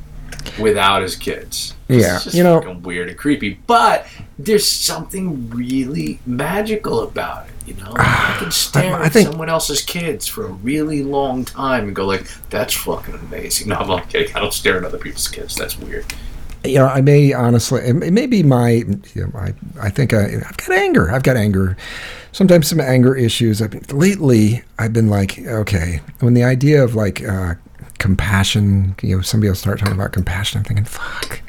[0.58, 1.74] without his kids.
[1.88, 3.60] Yeah, you know- weird and creepy.
[3.66, 4.06] But
[4.38, 7.52] there's something really magical about it.
[7.68, 11.44] You know, I can stare I at think- someone else's kids for a really long
[11.44, 14.34] time and go like, "That's fucking amazing." No, I'm not kidding.
[14.34, 15.54] I don't stare at other people's kids.
[15.54, 16.06] That's weird.
[16.64, 20.24] you know, I may honestly, it may be my, you know, I, I think I,
[20.46, 21.10] I've got anger.
[21.10, 21.76] I've got anger.
[22.32, 23.62] Sometimes some anger issues.
[23.62, 27.54] I've been, lately, I've been like, okay, when the idea of like uh,
[27.98, 30.58] compassion, you know, somebody will start talking about compassion.
[30.58, 31.40] I'm thinking, fuck,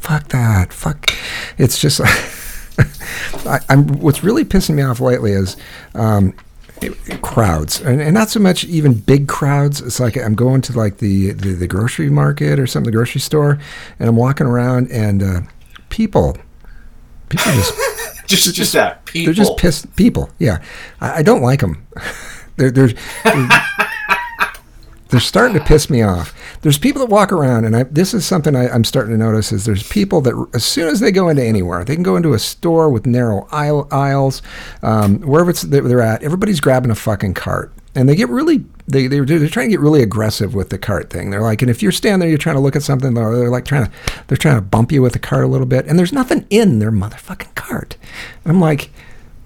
[0.00, 1.10] fuck that, fuck.
[1.58, 2.00] It's just,
[3.46, 4.00] I, I'm.
[4.00, 5.56] What's really pissing me off lately is.
[5.94, 6.34] Um,
[7.22, 10.98] crowds and, and not so much even big crowds it's like i'm going to like
[10.98, 13.58] the, the, the grocery market or something the grocery store
[13.98, 15.40] and i'm walking around and uh,
[15.88, 16.36] people
[17.30, 17.74] people just
[18.26, 19.32] just just that people.
[19.32, 20.30] They're just pissed people.
[20.38, 20.62] Yeah,
[21.00, 21.86] I, I don't like them.
[22.56, 22.92] they're, they're,
[23.24, 23.48] they're
[25.14, 26.34] they're starting to piss me off.
[26.62, 29.52] There's people that walk around, and I, this is something I, am starting to notice:
[29.52, 32.32] is there's people that as soon as they go into anywhere, they can go into
[32.32, 34.42] a store with narrow aisle, aisles,
[34.82, 36.24] um, wherever it's they're at.
[36.24, 39.78] Everybody's grabbing a fucking cart, and they get really they they're, they're trying to get
[39.78, 41.30] really aggressive with the cart thing.
[41.30, 43.50] They're like, and if you're standing there, you're trying to look at something, they're, they're
[43.50, 43.92] like trying to
[44.26, 46.80] they're trying to bump you with the cart a little bit, and there's nothing in
[46.80, 47.96] their motherfucking cart.
[48.44, 48.90] And I'm like,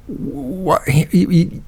[0.06, 0.80] what?
[0.88, 1.62] You, you,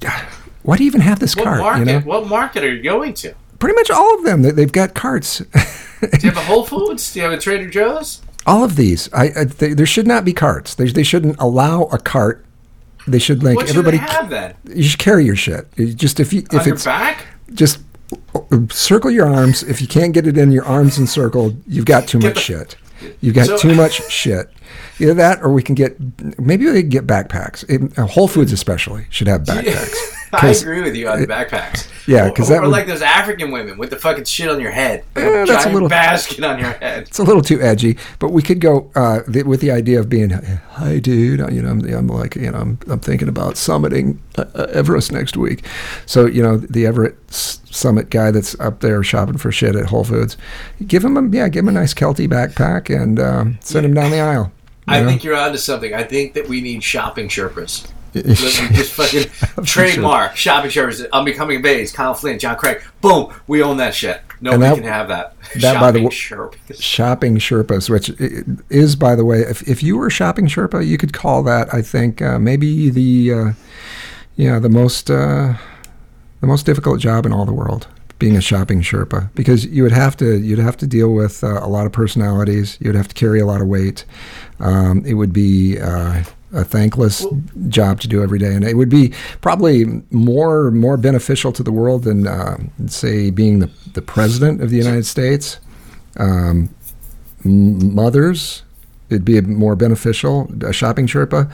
[0.63, 1.59] why do you even have this what cart?
[1.59, 1.99] Market, you know?
[1.99, 3.35] What market are you going to?
[3.61, 4.41] Pretty much all of them.
[4.41, 5.37] They've got carts.
[6.01, 7.13] Do you have a Whole Foods?
[7.13, 8.21] Do you have a Trader Joe's?
[8.47, 9.07] All of these.
[9.13, 10.73] I, I they, there should not be carts.
[10.75, 12.43] They, they shouldn't allow a cart.
[13.07, 13.97] They should like what should everybody.
[13.97, 14.55] Have then?
[14.65, 15.67] You should carry your shit.
[15.77, 17.25] You just if you if On it's back.
[17.53, 17.79] just
[18.35, 19.63] uh, circle your arms.
[19.63, 22.75] If you can't get it in your arms encircled, you've got too much shit.
[23.21, 24.49] You've got So- too much shit.
[24.99, 25.97] Either that, or we can get
[26.39, 27.63] maybe we can get backpacks.
[27.69, 29.95] It, uh, Whole Foods especially should have backpacks.
[30.33, 31.87] I agree with you on the backpacks.
[32.07, 34.59] Yeah, Or- 'cause or, that would- like those African women with the fucking shit on
[34.59, 37.03] your head, like Eh, a that's a little- basket on your head.
[37.07, 40.09] It's a little too edgy, but we could go uh, th- with the idea of
[40.09, 41.39] being, "Hi, dude.
[41.53, 45.11] You know, I'm, I'm like, you know, I'm, I'm thinking about summiting uh, uh, Everest
[45.11, 45.65] next week."
[46.05, 50.03] So, you know, the Everest summit guy that's up there shopping for shit at Whole
[50.03, 50.37] Foods,
[50.87, 54.11] give him a yeah, give him a nice Kelty backpack and um, send him down
[54.11, 54.51] the aisle.
[54.87, 55.07] I know?
[55.07, 55.93] think you're onto something.
[55.93, 57.87] I think that we need shopping Sherpas.
[58.13, 61.07] Just fucking trademark shopping Sherpas.
[61.13, 61.93] I'm becoming a base.
[61.93, 62.81] Kyle Flynn, John Craig.
[62.99, 63.33] Boom.
[63.47, 64.21] We own that shit.
[64.41, 65.35] Nobody that- can have that.
[65.59, 66.09] that, by the shopping
[66.69, 66.81] Sherpas.
[66.81, 68.09] shopping Sherpas, which
[68.69, 71.73] is, by the way, if, if you were a shopping Sherpa, you could call that,
[71.73, 73.51] I think, uh, maybe the, uh,
[74.35, 75.53] yeah, the most, uh,
[76.41, 77.87] the most difficult job in all the world,
[78.19, 81.59] being a shopping Sherpa, because you would have to, you'd have to deal with uh,
[81.61, 82.77] a lot of personalities.
[82.81, 84.05] You'd have to carry a lot of weight.
[84.59, 87.25] Um, it would be uh, a thankless
[87.67, 91.71] job to do every day, and it would be probably more more beneficial to the
[91.71, 95.59] world than, uh, say, being the the president of the United States
[96.17, 96.69] um,
[97.43, 98.63] mothers,
[99.09, 100.51] it'd be more beneficial.
[100.63, 101.51] A shopping Sherpa,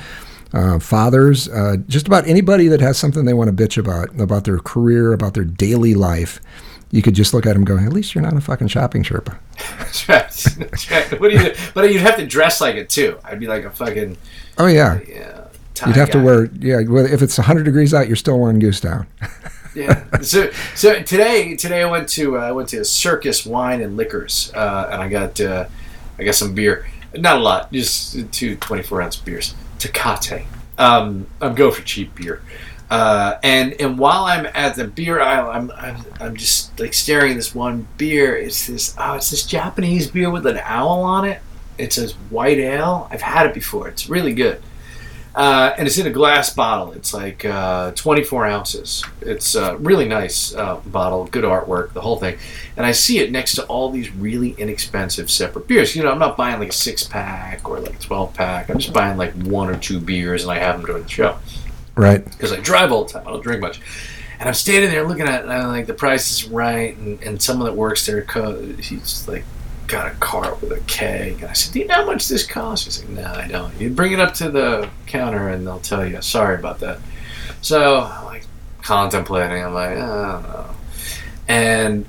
[0.53, 4.43] uh, fathers, uh, just about anybody that has something they want to bitch about, about
[4.45, 6.39] their career, about their daily life.
[6.91, 9.37] You could just look at him going, at least you're not a fucking shopping Sherpa.
[9.77, 10.29] That's right.
[10.69, 11.19] That's right.
[11.19, 11.53] What do you?
[11.73, 13.19] But you'd have to dress like it too.
[13.23, 14.17] I'd be like a fucking
[14.57, 14.99] Oh, yeah.
[15.07, 15.43] yeah.
[15.85, 19.05] You'd have to wear, yeah, if it's 100 degrees out, you're still wearing goose down.
[19.75, 20.05] yeah.
[20.21, 24.51] So so today today I went to uh, I went to Circus Wine and Liquors
[24.55, 25.67] uh, and I got uh,
[26.17, 26.87] I got some beer.
[27.15, 29.53] Not a lot, just two 24 ounce beers.
[29.77, 30.45] Tecate.
[30.79, 32.41] Um, I'm going for cheap beer.
[32.89, 37.31] Uh, and and while I'm at the beer aisle, I'm, I'm I'm just like staring
[37.31, 38.35] at this one beer.
[38.35, 41.41] It's this oh, it's this Japanese beer with an owl on it.
[41.77, 43.07] It says white ale.
[43.11, 43.87] I've had it before.
[43.89, 44.61] It's really good.
[45.35, 46.93] Uh, and it's in a glass bottle.
[46.93, 49.03] It's like uh, 24 ounces.
[49.21, 52.39] It's a really nice uh, bottle, good artwork, the whole thing.
[52.75, 55.95] And I see it next to all these really inexpensive separate beers.
[55.95, 58.71] You know, I'm not buying like a six pack or like a 12 pack.
[58.71, 61.37] I'm just buying like one or two beers and I have them during the show
[61.97, 62.23] right.
[62.23, 63.27] because I drive all the time.
[63.27, 63.81] I don't drink much.
[64.39, 66.95] And I'm standing there looking at it, and I'm like, the price is right.
[66.97, 69.43] And, and someone that works there, co- he's like,
[69.87, 71.41] got a cart with a keg.
[71.41, 72.85] And I said, Do you know how much this costs?
[72.85, 73.73] He's like, No, I don't.
[73.79, 76.21] You bring it up to the counter, and they'll tell you.
[76.21, 76.99] Sorry about that.
[77.61, 78.45] So I'm like
[78.81, 79.63] contemplating.
[79.63, 80.69] I'm like, I don't know.
[81.47, 82.05] And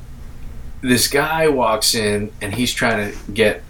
[0.81, 3.62] this guy walks in, and he's trying to get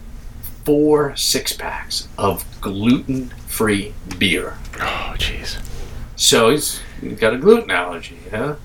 [0.64, 4.58] four six packs of gluten free beer.
[4.80, 5.58] Oh, jeez.
[6.18, 6.80] So he's,
[7.20, 8.56] got a gluten allergy, you know?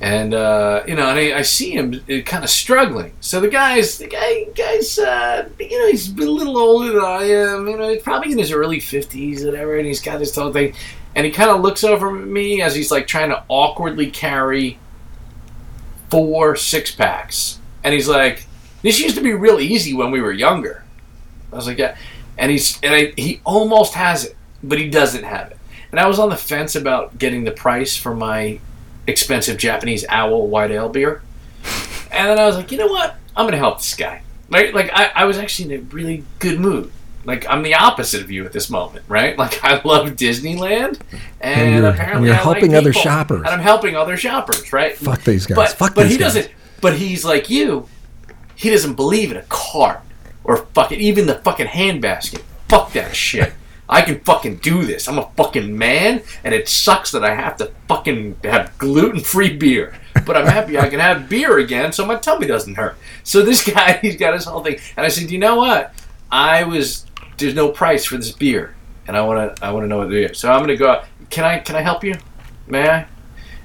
[0.00, 3.12] And, uh, you know, and I, I see him kind of struggling.
[3.20, 7.24] So the guy's, the guy, guy's, uh, you know, he's a little older than I
[7.24, 7.68] am.
[7.68, 10.74] You know, he's probably in his early 50s, whatever, and he's got this whole thing.
[11.14, 14.78] And he kind of looks over at me as he's, like, trying to awkwardly carry
[16.10, 17.58] four six packs.
[17.84, 18.46] And he's like,
[18.82, 20.84] this used to be real easy when we were younger.
[21.52, 21.96] I was like, yeah.
[22.38, 25.58] And he's, and I, he almost has it, but he doesn't have it.
[25.94, 28.58] And I was on the fence about getting the price for my
[29.06, 31.22] expensive Japanese owl white ale beer.
[32.10, 33.14] And then I was like, you know what?
[33.36, 34.22] I'm gonna help this guy.
[34.50, 34.74] Right?
[34.74, 36.90] Like I, I was actually in a really good mood.
[37.24, 39.38] Like I'm the opposite of you at this moment, right?
[39.44, 43.02] Like I love Disneyland, and, And you're- apparently and you're I like helping other people,
[43.02, 43.38] shoppers.
[43.42, 44.96] and I'm helping other shoppers, right?
[44.96, 45.54] Fuck these guys.
[45.54, 46.34] But Fuck but these he guys.
[46.34, 46.52] doesn't.
[46.80, 47.88] But he's like you.
[48.56, 50.00] He doesn't believe in a cart
[50.42, 52.42] or fucking even the fucking handbasket.
[52.68, 53.52] Fuck that shit.
[53.88, 55.08] I can fucking do this.
[55.08, 59.56] I'm a fucking man, and it sucks that I have to fucking have gluten free
[59.56, 59.94] beer.
[60.26, 62.96] But I'm happy I can have beer again, so my tummy doesn't hurt.
[63.24, 65.92] So this guy, he's got his whole thing, and I said, you know what?
[66.30, 68.74] I was there's no price for this beer.
[69.06, 70.34] and I want to I want to know what they are.
[70.34, 70.88] So I'm gonna go.
[70.90, 71.04] out.
[71.30, 72.14] Can I can I help you?
[72.66, 73.06] May I?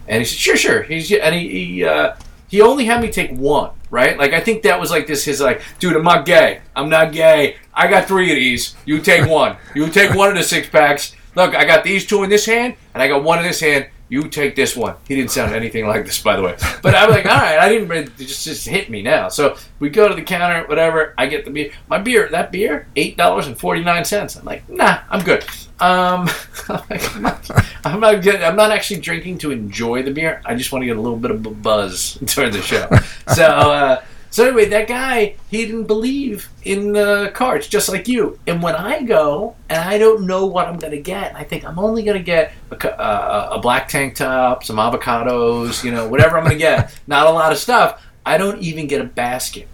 [0.08, 0.82] And he said, sure, sure.
[0.84, 2.16] He's and he he, uh,
[2.50, 4.18] he only had me take one, right?
[4.18, 5.24] Like I think that was like this.
[5.24, 6.62] His like, dude, I'm not gay.
[6.76, 7.56] I'm not gay.
[7.74, 8.76] I got three of these.
[8.86, 9.56] You take one.
[9.76, 11.16] You take one of the six packs.
[11.36, 13.88] Look, I got these two in this hand, and I got one in this hand.
[14.10, 14.96] You take this one.
[15.08, 16.58] He didn't sound anything like this, by the way.
[16.82, 17.92] But I was like, all right, I didn't.
[17.92, 19.30] It just just hit me now.
[19.30, 21.14] So we go to the counter, whatever.
[21.18, 21.72] I get the beer.
[21.88, 24.36] My beer, that beer, eight dollars and forty nine cents.
[24.36, 25.44] I'm like, nah, I'm good.
[25.80, 26.28] Um,
[26.70, 27.52] I'm not,
[27.86, 28.28] I'm not.
[28.28, 30.42] I'm not actually drinking to enjoy the beer.
[30.44, 32.90] I just want to get a little bit of a buzz during the show.
[33.34, 33.46] So.
[33.46, 38.40] Uh, so anyway, that guy, he didn't believe in the cards, just like you.
[38.46, 41.66] And when I go and I don't know what I'm going to get, I think
[41.66, 46.08] I'm only going to get a, uh, a black tank top, some avocados, you know,
[46.08, 47.00] whatever I'm going to get.
[47.08, 48.04] Not a lot of stuff.
[48.24, 49.68] I don't even get a basket.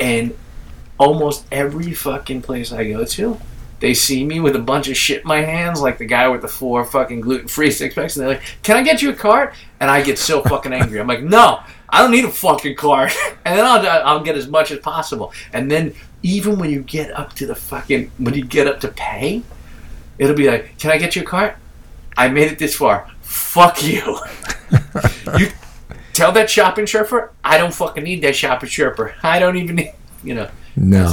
[0.00, 0.34] And
[0.98, 3.38] almost every fucking place I go to,
[3.80, 6.42] they see me with a bunch of shit in my hands, like the guy with
[6.42, 9.54] the four fucking gluten-free six packs, and they're like, "Can I get you a cart?"
[9.78, 10.98] And I get so fucking angry.
[10.98, 11.60] I'm like, "No,
[11.90, 13.12] I don't need a fucking cart."
[13.44, 15.32] And then I'll I'll get as much as possible.
[15.54, 18.88] And then even when you get up to the fucking when you get up to
[18.88, 19.42] pay,
[20.18, 21.56] it'll be like, "Can I get your a cart?"
[22.18, 23.08] I made it this far.
[23.22, 24.18] Fuck you.
[25.38, 25.48] you
[26.12, 29.14] tell that shopping chauffeur I don't fucking need that shopping chauffeur.
[29.22, 30.50] I don't even need, you know.
[30.76, 31.04] No.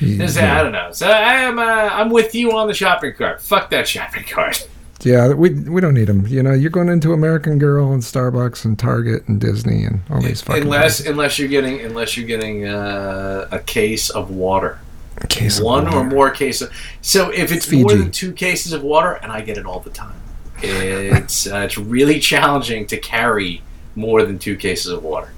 [0.00, 0.36] That's it.
[0.36, 0.58] Yeah.
[0.58, 0.92] I don't know.
[0.92, 3.42] So I'm uh, I'm with you on the shopping cart.
[3.42, 4.68] Fuck that shopping cart.
[5.04, 6.26] Yeah, we we don't need them.
[6.26, 10.20] You know, you're going into American Girl and Starbucks and Target and Disney and all
[10.20, 11.06] these fucking unless places.
[11.06, 14.78] unless you're getting unless you're getting uh, a case of water,
[15.18, 16.70] A case of one or more cases.
[17.00, 17.82] So if it's Fiji.
[17.82, 20.14] more than two cases of water, and I get it all the time,
[20.62, 23.62] it's uh, it's really challenging to carry
[23.96, 25.32] more than two cases of water.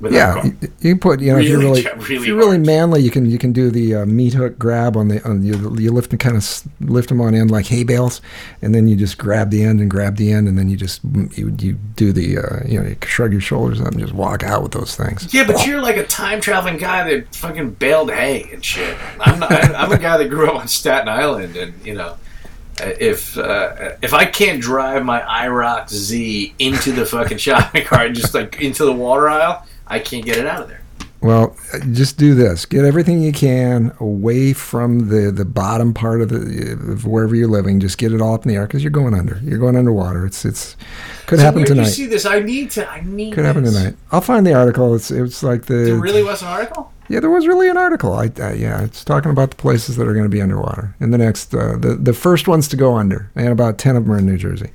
[0.00, 0.44] Yeah,
[0.80, 2.66] you, put you know if you're Really really, really if you're really hard.
[2.66, 5.54] manly, you can you can do the uh, meat hook grab on the on you,
[5.78, 8.20] you lift and kind of lift them on end like hay bales,
[8.62, 11.00] and then you just grab the end and grab the end, and then you just
[11.32, 14.42] you, you do the uh, you know you shrug your shoulders up and just walk
[14.42, 15.32] out with those things.
[15.32, 18.96] Yeah, but you're like a time traveling guy that fucking baled hay and shit.
[19.20, 19.52] I'm not.
[19.52, 22.16] I'm a guy that grew up on Staten Island, and you know,
[22.78, 28.34] if uh, if I can't drive my IROC Z into the fucking shopping cart, just
[28.34, 30.82] like into the water aisle, I can't get it out of there.
[31.22, 31.56] Well,
[31.92, 36.72] just do this: get everything you can away from the the bottom part of the
[36.72, 37.80] of wherever you're living.
[37.80, 39.40] Just get it all up in the air because you're going under.
[39.42, 40.26] You're going underwater.
[40.26, 40.76] It's it's
[41.26, 41.90] could So happen do you tonight.
[41.90, 42.26] see this?
[42.26, 42.88] I need to.
[42.88, 43.32] I need.
[43.32, 43.96] Could happen tonight.
[44.12, 44.94] I'll find the article.
[44.94, 46.92] It's it's like the There really was an article.
[47.08, 48.14] Yeah, there was really an article.
[48.14, 51.10] I, uh, yeah, it's talking about the places that are going to be underwater in
[51.10, 54.12] the next, uh, the the first ones to go under, and about ten of them
[54.12, 54.70] are in New Jersey.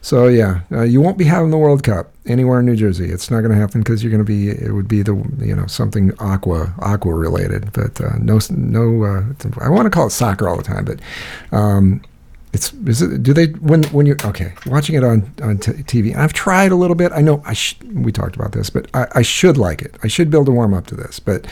[0.00, 3.10] So yeah, uh, you won't be having the World Cup anywhere in New Jersey.
[3.10, 4.50] It's not going to happen because you're going to be.
[4.50, 9.04] It would be the you know something aqua aqua related, but uh, no no.
[9.04, 9.24] Uh,
[9.60, 11.00] I want to call it soccer all the time, but.
[11.56, 12.02] Um,
[12.52, 16.14] it's is it, do they when when you're okay watching it on on t- TV?
[16.14, 17.10] I've tried a little bit.
[17.12, 19.96] I know I sh- we talked about this, but I, I should like it.
[20.02, 21.46] I should build a warm up to this, but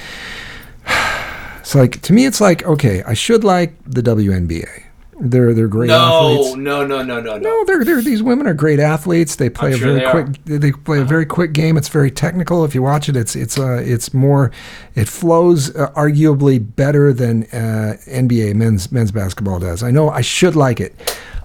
[1.58, 4.84] it's like to me, it's like okay, I should like the WNBA.
[5.22, 6.56] They're they're great No, athletes.
[6.56, 7.38] no, no, no, no, no.
[7.38, 9.36] No, they're, they're these women are great athletes.
[9.36, 10.08] They play I'm a sure very they are.
[10.20, 10.24] Uh-huh.
[10.24, 10.44] quick.
[10.60, 11.76] They play a very quick game.
[11.76, 12.64] It's very technical.
[12.64, 14.50] If you watch it, it's it's uh it's more.
[14.94, 19.82] It flows uh, arguably better than uh, NBA men's men's basketball does.
[19.82, 20.94] I know I should like it.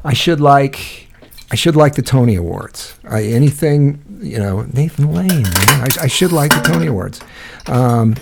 [0.05, 1.07] I should like.
[1.51, 2.97] I should like the Tony Awards.
[3.07, 5.43] I, anything you know, Nathan Lane.
[5.43, 5.81] man.
[5.81, 7.19] I, I should like the Tony Awards.
[7.67, 8.15] Um,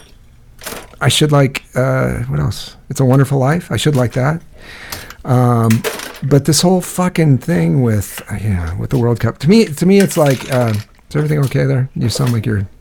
[0.99, 2.75] I should like uh, what else?
[2.89, 3.71] It's a Wonderful Life.
[3.71, 4.41] I should like that.
[5.25, 5.69] Um,
[6.23, 9.85] but this whole fucking thing with uh, yeah with the World Cup to me to
[9.85, 10.73] me it's like uh,
[11.09, 11.89] is everything okay there?
[11.95, 12.67] You sound like you're.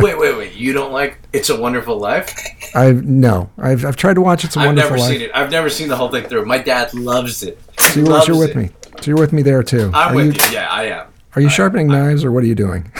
[0.00, 0.52] Wait, wait, wait.
[0.54, 2.34] You don't like It's a Wonderful Life?
[2.74, 3.50] I've no.
[3.56, 5.12] I've I've tried to watch It's a I've Wonderful never Life.
[5.12, 5.30] seen it.
[5.32, 6.44] I've never seen the whole thing through.
[6.44, 7.60] My dad loves it.
[7.78, 8.56] So you're, Loves you're with it.
[8.56, 8.70] me.
[9.00, 9.92] So you're with me there too.
[9.94, 10.52] I'm are with you, you.
[10.54, 11.06] Yeah, I am.
[11.36, 12.90] Are you I- sharpening knives or what are you doing?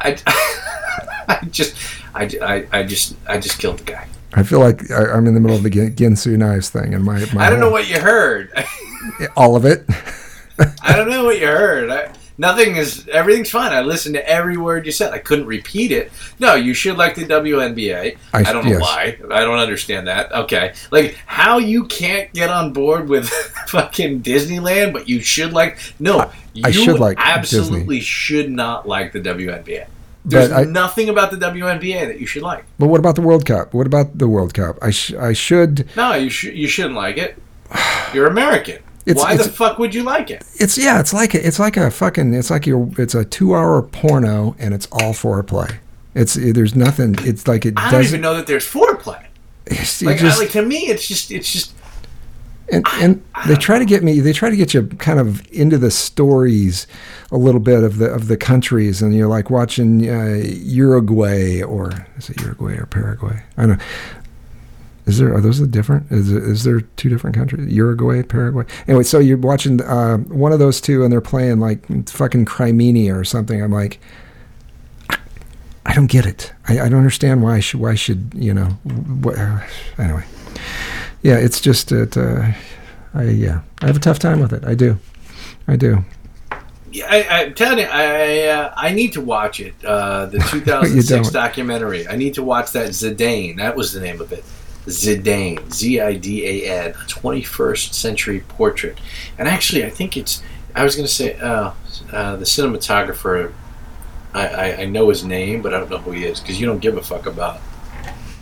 [0.00, 0.16] I,
[1.28, 1.74] I just,
[2.14, 4.06] I, I, I just, I just killed the guy.
[4.34, 7.04] I feel like I, I'm in the middle of the Gin- Ginsu knives thing, and
[7.04, 8.52] my, my I don't know what you heard.
[9.36, 9.84] all of it.
[10.82, 11.90] I don't know what you heard.
[11.90, 13.08] I, nothing is.
[13.08, 13.72] Everything's fine.
[13.72, 15.12] I listened to every word you said.
[15.12, 16.12] I couldn't repeat it.
[16.38, 18.18] No, you should like the WNBA.
[18.32, 18.80] I- I, don't know yes.
[18.80, 19.18] why.
[19.32, 20.32] I don't understand that.
[20.32, 23.28] Okay, like how you can't get on board with
[23.66, 25.78] fucking Disneyland, but you should like.
[25.98, 29.86] No, you I should like absolutely should not like the WNBA.
[30.24, 32.64] There's I- nothing about the WNBA that you should like.
[32.78, 33.72] But what about the World Cup?
[33.72, 34.78] What about the World Cup?
[34.82, 35.88] I sh- I should.
[35.96, 36.54] No, you should.
[36.54, 37.38] You shouldn't like it.
[38.12, 38.78] You're American.
[39.06, 40.44] It's- Why it's- the fuck would you like it?
[40.56, 41.00] It's yeah.
[41.00, 42.34] It's like a, it's like a fucking.
[42.34, 42.90] It's like your.
[42.98, 45.76] It's a two-hour porno, and it's all foreplay.
[46.14, 47.14] It's there's nothing.
[47.20, 49.24] It's like it I don't even know that there's foreplay.
[49.66, 51.72] It's, Like, just, I, like to me, it's just it's just
[52.72, 54.20] And, and they try to get me.
[54.20, 56.86] They try to get you kind of into the stories
[57.32, 62.06] a little bit of the of the countries, and you're like watching uh, Uruguay or
[62.16, 63.42] is it Uruguay or Paraguay?
[63.56, 63.84] I don't know.
[65.06, 66.12] Is there are those different?
[66.12, 67.72] Is is there two different countries?
[67.72, 68.64] Uruguay, Paraguay.
[68.86, 73.16] Anyway, so you're watching uh, one of those two, and they're playing like fucking Crimea
[73.16, 73.60] or something.
[73.60, 73.98] I'm like,
[75.86, 76.52] I don't get it.
[76.68, 79.36] I, I don't understand why I should why should you know what,
[79.98, 80.24] anyway.
[81.22, 82.16] Yeah, it's just it.
[82.16, 82.52] Uh,
[83.14, 84.64] I yeah, I have a tough time with it.
[84.64, 84.98] I do,
[85.68, 86.04] I do.
[86.92, 89.74] Yeah, I, I'm telling you, I uh, I need to watch it.
[89.84, 92.08] Uh, the 2006 documentary.
[92.08, 93.56] I need to watch that Zidane.
[93.58, 94.44] That was the name of it.
[94.86, 98.98] Zidane, Z I D A N, 21st century portrait.
[99.38, 100.42] And actually, I think it's.
[100.74, 101.72] I was going to say uh,
[102.12, 103.52] uh, the cinematographer.
[104.32, 106.66] I, I, I know his name, but I don't know who he is because you
[106.66, 107.60] don't give a fuck about.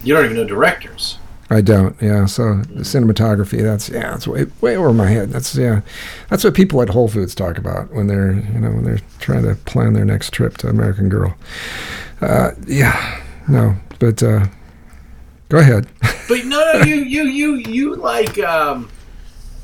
[0.05, 1.18] You don't even know directors.
[1.51, 1.96] I don't.
[2.01, 2.26] Yeah.
[2.26, 2.42] So
[2.76, 3.62] cinematography.
[3.62, 4.11] That's yeah.
[4.11, 5.30] That's way way over my head.
[5.30, 5.80] That's yeah.
[6.28, 9.44] That's what people at Whole Foods talk about when they're you know when they're trying
[9.44, 11.36] to plan their next trip to American Girl.
[12.20, 13.22] Uh, yeah.
[13.49, 13.76] No.
[13.99, 14.46] But uh,
[15.49, 15.88] go ahead.
[16.28, 18.38] But no, no, you you you you like.
[18.38, 18.90] Um,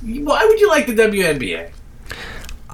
[0.00, 1.70] why would you like the WNBA?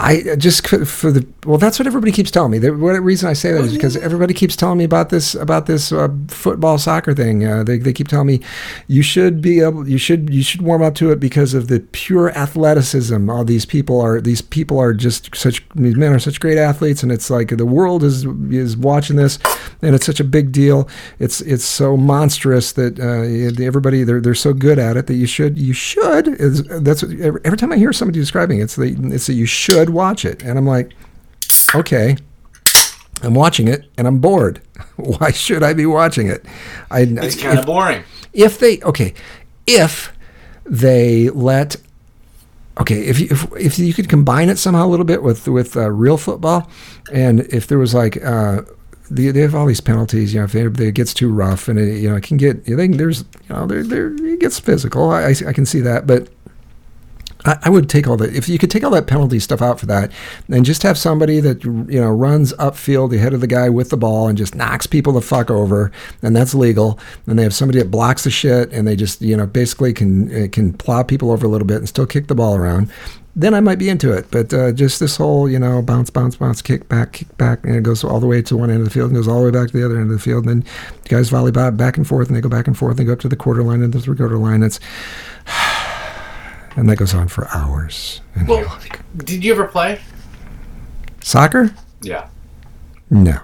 [0.00, 2.58] I uh, just for the well, that's what everybody keeps telling me.
[2.58, 5.66] The what reason I say that is because everybody keeps telling me about this about
[5.66, 7.46] this uh, football soccer thing.
[7.46, 8.40] Uh, they they keep telling me
[8.86, 11.80] you should be able you should you should warm up to it because of the
[11.92, 13.28] pure athleticism.
[13.28, 17.02] All these people are these people are just such these men are such great athletes,
[17.02, 19.38] and it's like the world is is watching this,
[19.82, 20.88] and it's such a big deal.
[21.18, 25.26] It's it's so monstrous that uh, everybody they're they're so good at it that you
[25.26, 28.76] should you should is that's what, every, every time I hear somebody describing it, it's
[28.76, 30.92] the it's that you should watch it, and I'm like,
[31.74, 32.16] okay,
[33.22, 34.60] I'm watching it and I'm bored.
[34.96, 36.44] Why should I be watching it?
[36.90, 38.02] I It's kind of boring.
[38.32, 39.14] if they okay,
[39.66, 40.12] if
[40.64, 41.76] they let
[42.78, 45.76] okay, if you, if if you could combine it somehow a little bit with with
[45.76, 46.70] uh, real football,
[47.12, 48.22] and if there was like.
[48.24, 48.62] Uh,
[49.12, 50.44] they, they have all these penalties, you know.
[50.44, 52.68] If it, it gets too rough, and it, you know, it can get.
[52.68, 55.10] you They, there's, you know, there, there, it gets physical.
[55.10, 56.28] I, I, I can see that, but
[57.44, 58.34] I, would take all that.
[58.34, 60.12] If you could take all that penalty stuff out for that,
[60.48, 63.96] and just have somebody that you know runs upfield ahead of the guy with the
[63.96, 65.90] ball and just knocks people the fuck over,
[66.22, 66.98] and that's legal.
[67.26, 70.44] And they have somebody that blocks the shit, and they just you know basically can
[70.44, 72.90] uh, can plow people over a little bit and still kick the ball around.
[73.36, 76.34] Then I might be into it, but uh, just this whole, you know, bounce, bounce,
[76.34, 78.84] bounce, kick back, kick back, and it goes all the way to one end of
[78.84, 80.46] the field and goes all the way back to the other end of the field.
[80.46, 80.72] And then
[81.08, 83.20] guys volley back and forth, and they go back and forth, and they go up
[83.20, 84.64] to the quarter line and the three quarter line.
[84.64, 84.80] It's
[86.76, 88.20] and that goes on for hours.
[88.34, 90.00] And Well, like, did you ever play?
[91.22, 91.74] soccer?
[92.02, 92.28] Yeah.
[93.10, 93.38] No.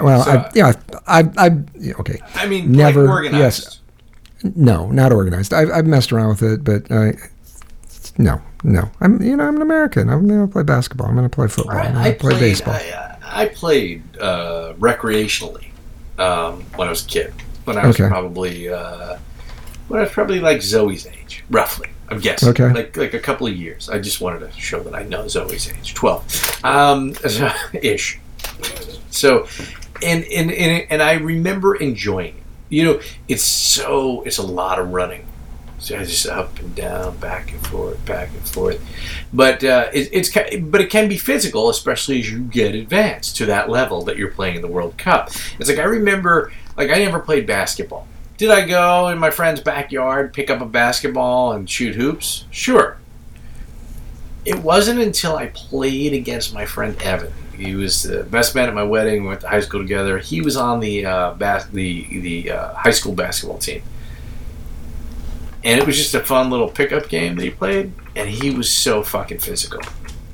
[0.00, 0.72] Well, So- I, yeah,
[1.06, 1.50] I, I, I,
[2.00, 2.20] okay.
[2.34, 3.80] I mean, Never- Like organized.
[4.42, 4.52] yes.
[4.54, 5.52] No, not organized.
[5.54, 7.12] I've, I've messed around with it, but uh,
[8.18, 8.90] no, no.
[9.00, 10.08] I'm, you know, I'm an American.
[10.10, 11.06] I'm going to play basketball.
[11.08, 11.76] I'm going to play football.
[11.78, 12.74] I'm going to play baseball.
[12.74, 15.68] I, I played uh, recreationally
[16.18, 17.32] um, when I was a kid.
[17.64, 18.06] When I was Okay.
[18.08, 19.16] probably uh,
[19.88, 21.88] when I was probably like Zoe's age, roughly.
[22.08, 22.50] I'm guessing.
[22.50, 22.72] Okay.
[22.72, 23.88] Like like a couple of years.
[23.88, 26.24] I just wanted to show that I know Zoe's age, twelve,
[26.64, 27.14] um,
[27.74, 28.18] ish.
[29.10, 29.46] So,
[30.02, 32.42] and and and and I remember enjoying it.
[32.68, 35.26] You know, it's so it's a lot of running.
[35.78, 38.82] So I just up and down, back and forth, back and forth.
[39.34, 40.30] But uh, it, it's
[40.62, 44.30] but it can be physical, especially as you get advanced to that level that you're
[44.30, 45.28] playing in the World Cup.
[45.58, 48.08] It's like I remember, like I never played basketball.
[48.36, 52.46] Did I go in my friend's backyard, pick up a basketball and shoot hoops?
[52.50, 52.98] Sure.
[54.44, 57.32] It wasn't until I played against my friend Evan.
[57.56, 59.22] He was the best man at my wedding.
[59.22, 60.18] We went to high school together.
[60.18, 63.82] He was on the uh, bas- the the uh, high school basketball team
[65.64, 68.70] and it was just a fun little pickup game that he played and he was
[68.72, 69.80] so fucking physical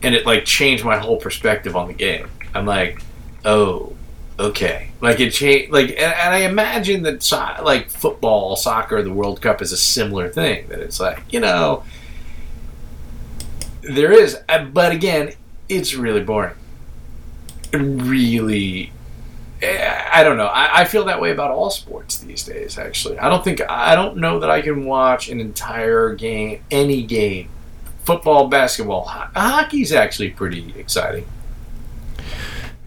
[0.03, 3.01] and it like changed my whole perspective on the game i'm like
[3.45, 3.95] oh
[4.41, 9.13] okay like it changed like and, and i imagine that so- like football soccer the
[9.13, 11.83] world cup is a similar thing that it's like you know
[13.83, 14.39] there is
[14.73, 15.33] but again
[15.69, 16.55] it's really boring
[17.73, 18.93] really
[19.63, 20.47] Eh, I don't know.
[20.47, 22.79] I, I feel that way about all sports these days.
[22.79, 27.03] Actually, I don't think I don't know that I can watch an entire game, any
[27.03, 27.51] game,
[28.07, 31.27] football, basketball, ho- hockey's actually pretty exciting.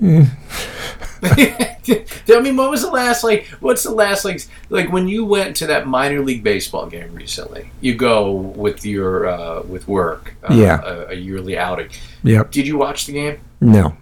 [1.25, 3.45] I mean, what was the last like?
[3.59, 4.41] What's the last like?
[4.69, 9.27] Like when you went to that minor league baseball game recently, you go with your
[9.27, 10.81] uh, with work, uh, Yeah.
[10.83, 11.89] a, a yearly outing.
[12.23, 12.51] Yep.
[12.51, 13.39] Did you watch the game?
[13.61, 13.95] No,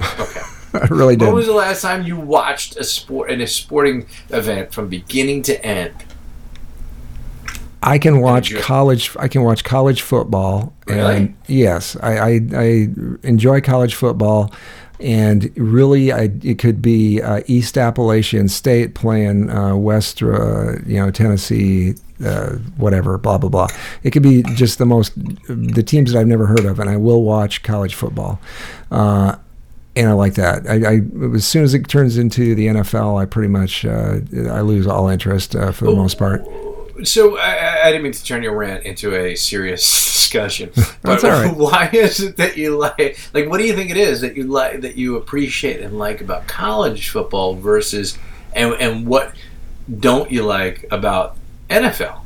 [0.00, 0.40] Okay.
[0.72, 1.34] I really When didn't.
[1.34, 5.66] was the last time you watched a sport in a sporting event from beginning to
[5.66, 5.94] end?
[7.82, 9.16] I can watch college.
[9.18, 10.72] I can watch college football.
[10.86, 11.16] Really?
[11.16, 12.88] And yes, I, I, I
[13.24, 14.52] enjoy college football,
[15.00, 20.96] and really, I, it could be uh, East Appalachian State playing uh, West, uh, you
[20.96, 21.94] know, Tennessee,
[22.24, 23.68] uh, whatever, blah blah blah.
[24.02, 25.12] It could be just the most
[25.48, 28.40] the teams that I've never heard of, and I will watch college football.
[28.90, 29.36] Uh,
[29.96, 30.68] and I like that.
[30.68, 34.20] I, I as soon as it turns into the NFL, I pretty much uh,
[34.50, 36.44] I lose all interest uh, for the most part.
[37.04, 37.38] So
[37.82, 40.70] I, didn't mean to turn your rant into a serious discussion.
[41.02, 41.56] But right.
[41.56, 43.18] why is it that you like?
[43.32, 46.20] Like, what do you think it is that you like that you appreciate and like
[46.20, 48.18] about college football versus,
[48.52, 49.34] and and what
[49.98, 51.36] don't you like about
[51.70, 52.20] NFL?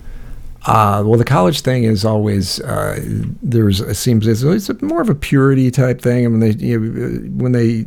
[0.66, 2.98] Uh, well, the college thing is always uh,
[3.42, 6.24] there's it seems it's, it's a more of a purity type thing.
[6.24, 7.86] I mean, they you know, when they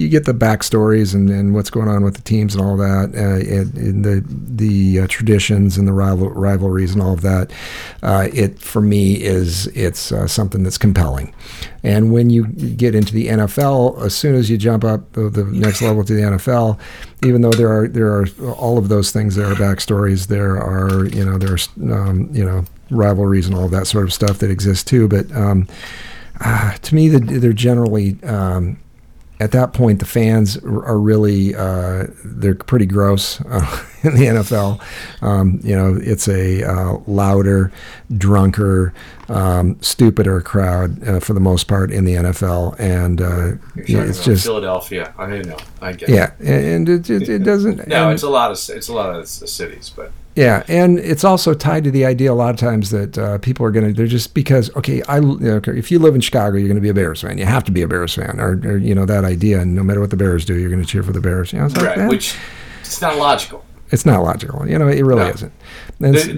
[0.00, 3.14] you get the backstories and, and what's going on with the teams and all that,
[3.14, 7.52] uh, and, and the the uh, traditions and the rival, rivalries and all of that.
[8.02, 11.34] Uh, it for me is it's uh, something that's compelling.
[11.82, 15.82] And when you get into the NFL, as soon as you jump up the, next
[15.82, 16.78] level to the NFL,
[17.22, 21.04] even though there are there are all of those things, there are backstories, there are
[21.06, 24.82] you know there's um, you know rivalries and all that sort of stuff that exists
[24.82, 25.08] too.
[25.08, 25.68] But um,
[26.40, 28.78] uh, to me, the, they're generally um,
[29.40, 34.80] at that point the fans are really uh, they're pretty gross uh, in the NFL.
[35.22, 37.72] Um, you know, it's a uh, louder,
[38.16, 38.92] drunker,
[39.28, 43.52] um, stupider crowd uh, for the most part in the NFL, and uh,
[43.86, 45.14] yeah, it's just Philadelphia.
[45.18, 45.56] I know.
[45.80, 46.10] I get.
[46.10, 46.14] it.
[46.14, 47.86] yeah, and it, it, it doesn't.
[47.88, 51.22] No, and- it's a lot of it's a lot of cities, but yeah, and it's
[51.24, 53.92] also tied to the idea a lot of times that uh, people are going to,
[53.92, 56.76] they're just because, okay, I, you know, okay, if you live in Chicago, you're going
[56.76, 57.36] to be a Bears fan.
[57.38, 59.60] You have to be a Bears fan, or, or you know, that idea.
[59.60, 61.52] And no matter what the Bears do, you're going to cheer for the Bears.
[61.52, 62.34] You know, it's, like, right, eh, which
[62.80, 63.64] it's not logical.
[63.90, 64.66] it's not logical.
[64.68, 65.30] You know, it really No.
[65.30, 65.52] isn't.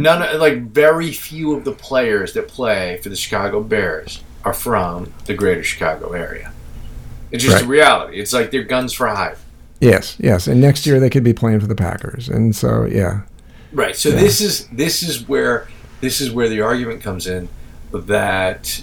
[0.00, 5.12] None, like very few of the players that play for the Chicago Bears are from
[5.26, 6.50] the greater Chicago area.
[7.30, 7.64] It's just Right.
[7.64, 8.18] a reality.
[8.18, 9.36] It's like they're guns for hire.
[9.80, 10.46] yes, yes.
[10.48, 12.28] And next year they could be playing for the Packers.
[12.28, 13.20] And so, yeah.
[13.72, 13.96] Right.
[13.96, 15.68] So this is this is where
[16.00, 17.48] this is where the argument comes in
[17.92, 18.82] that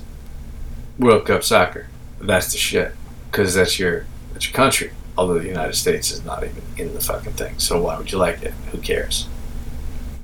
[0.98, 1.88] World Cup soccer
[2.22, 2.94] that's the shit
[3.32, 4.92] because that's your that's your country.
[5.18, 8.18] Although the United States is not even in the fucking thing, so why would you
[8.18, 8.54] like it?
[8.72, 9.28] Who cares?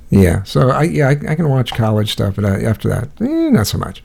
[0.08, 3.50] Yeah, so I yeah I, I can watch college stuff, but I, after that, eh,
[3.50, 4.02] not so much.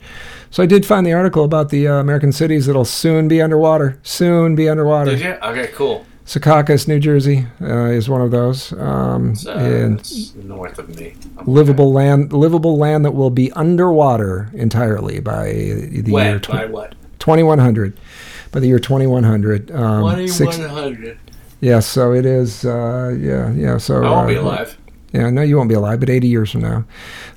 [0.50, 3.98] So I did find the article about the uh, American cities that'll soon be underwater.
[4.02, 5.12] Soon be underwater.
[5.12, 5.30] Did you?
[5.42, 6.04] Okay, cool.
[6.26, 11.14] Secaucus, New Jersey, uh, is one of those, um, uh, and north of me.
[11.36, 16.26] I'm livable land, livable land that will be underwater entirely by the When?
[16.26, 16.94] year By what?
[17.18, 17.98] 2100.
[18.52, 19.70] By the year 2100.
[19.72, 21.18] Um, six- 2100.
[21.60, 22.64] yeah, so it is.
[22.64, 23.76] Uh, yeah, yeah.
[23.78, 24.42] So I won't be uh,
[25.12, 26.84] Yeah, no, you won't be alive, but 80 years from now.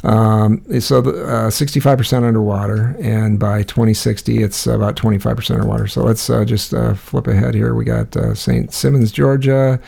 [0.03, 5.87] Um, so the, uh, 65% underwater, and by 2060, it's about 25% underwater.
[5.87, 7.75] So let's uh, just uh, flip ahead here.
[7.75, 8.71] We got uh, St.
[8.73, 9.79] Simons, Georgia.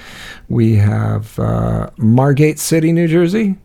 [0.50, 3.56] We have uh, Margate City, New Jersey.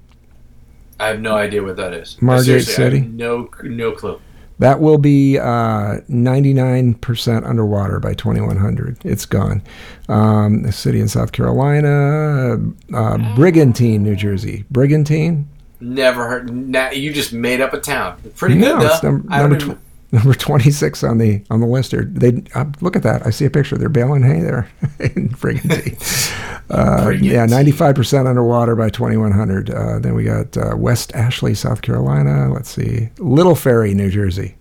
[1.00, 2.20] I have no idea what that is.
[2.22, 3.06] Margate Seriously, I have City?
[3.08, 4.20] no, no clue.
[4.58, 8.98] That will be uh, 99% underwater by 2100.
[9.04, 9.62] It's gone.
[10.08, 12.58] Um, a city in South Carolina,
[12.94, 14.64] uh, Brigantine, New Jersey.
[14.70, 15.48] Brigantine?
[15.80, 16.52] Never heard.
[16.54, 18.16] Nah, you just made up a town.
[18.36, 19.18] Pretty No, good, though.
[19.18, 19.78] don't number, tw-
[20.12, 22.04] number 26 on the on the list here.
[22.04, 23.26] They uh, look at that.
[23.26, 23.76] I see a picture.
[23.76, 24.68] They're baling hay there
[25.00, 25.96] in Brigantine.
[26.70, 29.70] uh, yeah, 95% underwater by 2100.
[29.70, 32.52] Uh, then we got uh, West Ashley, South Carolina.
[32.52, 34.56] Let's see, Little Ferry, New Jersey.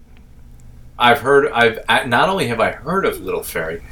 [0.98, 1.52] I've heard.
[1.52, 3.84] I've I- not only have I heard of Little Ferry,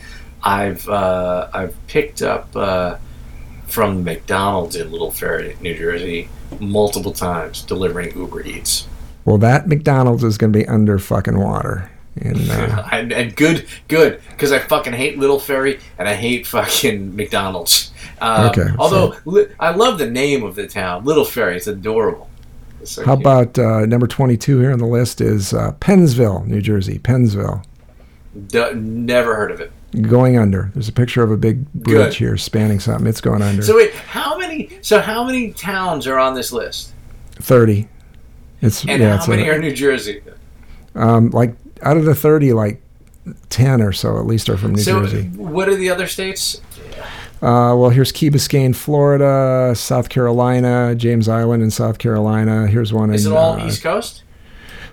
[0.41, 2.97] I've uh, I've picked up uh,
[3.67, 6.29] from McDonald's in Little Ferry, New Jersey,
[6.59, 8.87] multiple times delivering Uber Eats.
[9.29, 11.87] Well, that McDonald's is going to be under fucking water.
[12.15, 16.47] And uh, and, and good, good, because I fucking hate Little Ferry and I hate
[16.47, 17.91] fucking McDonald's.
[18.21, 21.57] Um, Okay, Although li- I love the name of the town, Little Ferry.
[21.57, 22.27] It's adorable.
[22.81, 23.21] It's so how cute.
[23.23, 26.97] about uh, number 22 here on the list is uh, Pennsville, New Jersey.
[26.97, 27.61] Pennsville.
[28.47, 29.71] D- never heard of it.
[30.01, 30.71] Going under.
[30.73, 32.13] There's a picture of a big bridge Good.
[32.15, 33.05] here spanning something.
[33.05, 33.61] It's going under.
[33.61, 34.79] So wait, how many?
[34.81, 36.93] So how many towns are on this list?
[37.35, 37.87] 30.
[38.61, 40.21] It's And yeah, how it's a- many are New Jersey?
[40.95, 42.81] Um, like out of the 30, like
[43.49, 45.23] 10 or so at least are from New so Jersey.
[45.35, 46.61] what are the other states?
[47.41, 52.67] Uh, well, here's Key Biscayne, Florida, South Carolina, James Island in South Carolina.
[52.67, 53.31] Here's one Is in.
[53.31, 54.23] it all uh, East Coast?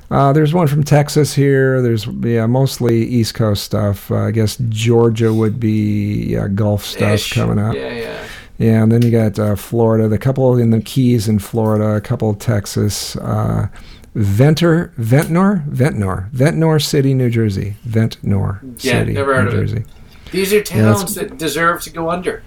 [0.09, 1.83] Uh, there's one from Texas here.
[1.83, 4.09] There's yeah, mostly East Coast stuff.
[4.12, 7.33] Uh, I guess Georgia would be yeah, Gulf stuff Ish.
[7.33, 7.75] coming up.
[7.75, 8.25] Yeah, yeah.
[8.59, 12.01] Yeah, and then you got uh, Florida, the couple in the Keys in Florida, a
[12.01, 13.69] couple of Texas, uh,
[14.15, 19.61] Ventnor, Ventnor, Ventnor, Ventnor City, New Jersey, Ventnor Yeah, City, never heard New of it.
[19.67, 19.85] Jersey.
[20.33, 22.43] These are towns that deserve to go under.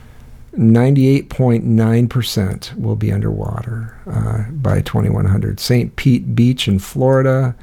[0.58, 5.60] 98.9% will be underwater uh, by 2100.
[5.60, 5.96] St.
[5.96, 7.56] Pete Beach in Florida.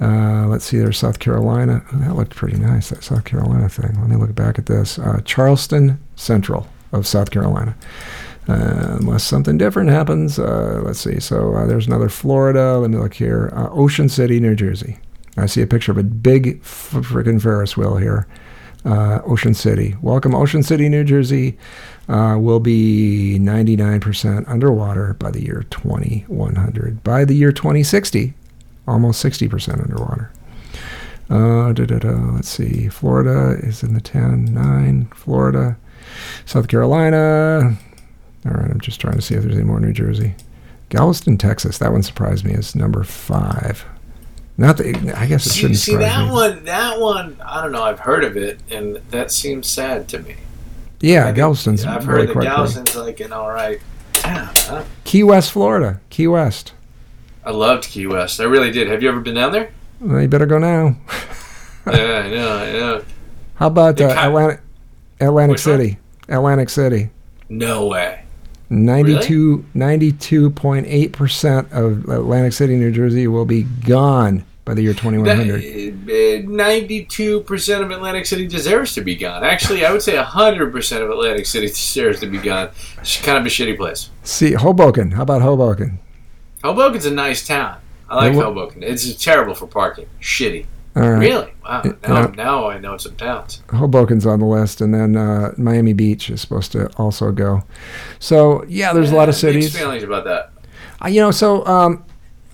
[0.00, 1.84] Uh, let's see, there's South Carolina.
[1.92, 3.98] Oh, that looked pretty nice, that South Carolina thing.
[4.00, 4.98] Let me look back at this.
[4.98, 7.76] Uh, Charleston Central of South Carolina.
[8.48, 10.38] Uh, unless something different happens.
[10.38, 11.18] Uh, let's see.
[11.18, 12.78] So uh, there's another Florida.
[12.78, 13.50] Let me look here.
[13.52, 14.98] Uh, Ocean City, New Jersey.
[15.36, 18.26] I see a picture of a big freaking Ferris wheel here.
[18.84, 19.96] Uh, Ocean City.
[20.00, 21.58] Welcome, Ocean City, New Jersey.
[22.08, 27.02] Uh, will be 99% underwater by the year 2100.
[27.02, 28.32] By the year 2060,
[28.86, 30.30] almost 60% underwater.
[31.28, 31.72] Uh,
[32.32, 32.88] let's see.
[32.88, 35.06] Florida is in the 10, 9.
[35.06, 35.76] Florida.
[36.44, 37.76] South Carolina.
[38.46, 40.34] All right, I'm just trying to see if there's any more New Jersey.
[40.88, 41.78] Galveston, Texas.
[41.78, 43.84] That one surprised me as number five.
[44.58, 44.86] Not that
[45.16, 46.30] I guess it See, shouldn't see that me.
[46.32, 46.64] one.
[46.64, 47.36] That one.
[47.44, 47.82] I don't know.
[47.82, 50.36] I've heard of it, and that seems sad to me.
[51.00, 52.44] Yeah, I Galveston's I've really heard that quite.
[52.44, 53.80] Galveston's like an all right
[54.14, 54.48] town.
[54.56, 54.84] Huh?
[55.04, 56.00] Key West, Florida.
[56.08, 56.72] Key West.
[57.44, 58.40] I loved Key West.
[58.40, 58.88] I really did.
[58.88, 59.70] Have you ever been down there?
[60.00, 60.96] Well, you better go now.
[61.86, 61.92] yeah,
[62.24, 62.56] I know.
[62.58, 63.04] I know.
[63.56, 64.62] How about uh, ki-
[65.20, 65.78] Atlantic, Which one?
[65.78, 65.98] City?
[66.28, 67.10] Atlantic City.
[67.48, 68.22] No way.
[68.68, 76.10] 92, 92.8% of Atlantic City, New Jersey will be gone by the year 2100.
[76.10, 79.44] Eh, ninety-two percent of Atlantic City deserves to be gone.
[79.44, 82.70] Actually, I would say hundred percent of Atlantic City deserves to be gone.
[82.98, 84.10] It's kind of a shitty place.
[84.24, 85.12] See, Hoboken.
[85.12, 86.00] How about Hoboken?
[86.64, 87.78] Hoboken's a nice town.
[88.10, 88.82] I like Hoboken.
[88.82, 90.08] It's terrible for parking.
[90.20, 90.66] Shitty.
[90.96, 91.18] All right.
[91.18, 91.52] Really?
[91.62, 91.82] Wow.
[91.82, 92.32] Now, Yeah.
[92.36, 93.62] now I know some towns.
[93.68, 97.62] Hoboken's on the list, and then uh, Miami Beach is supposed to also go.
[98.18, 99.76] So yeah, there's a lot of cities.
[99.76, 100.52] feelings about that.
[101.04, 102.02] Uh, you know, so um,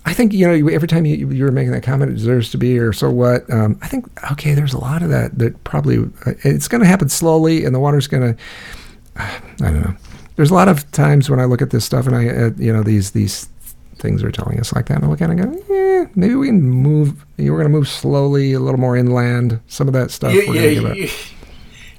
[0.05, 2.57] I think you know every time you, you were making that comment, it deserves to
[2.57, 3.49] be, or so what.
[3.49, 6.87] Um, I think okay, there's a lot of that that probably uh, it's going to
[6.87, 8.41] happen slowly, and the water's going to.
[9.15, 9.95] I don't know.
[10.35, 12.73] There's a lot of times when I look at this stuff, and I, uh, you
[12.73, 13.47] know, these these
[13.99, 15.82] things are telling us like that, and I look at it and go, yeah,
[16.15, 17.25] maybe we can move.
[17.37, 19.59] We're going to move slowly, a little more inland.
[19.67, 20.33] Some of that stuff.
[20.33, 20.97] You, we're gonna you, give it.
[20.97, 21.09] you,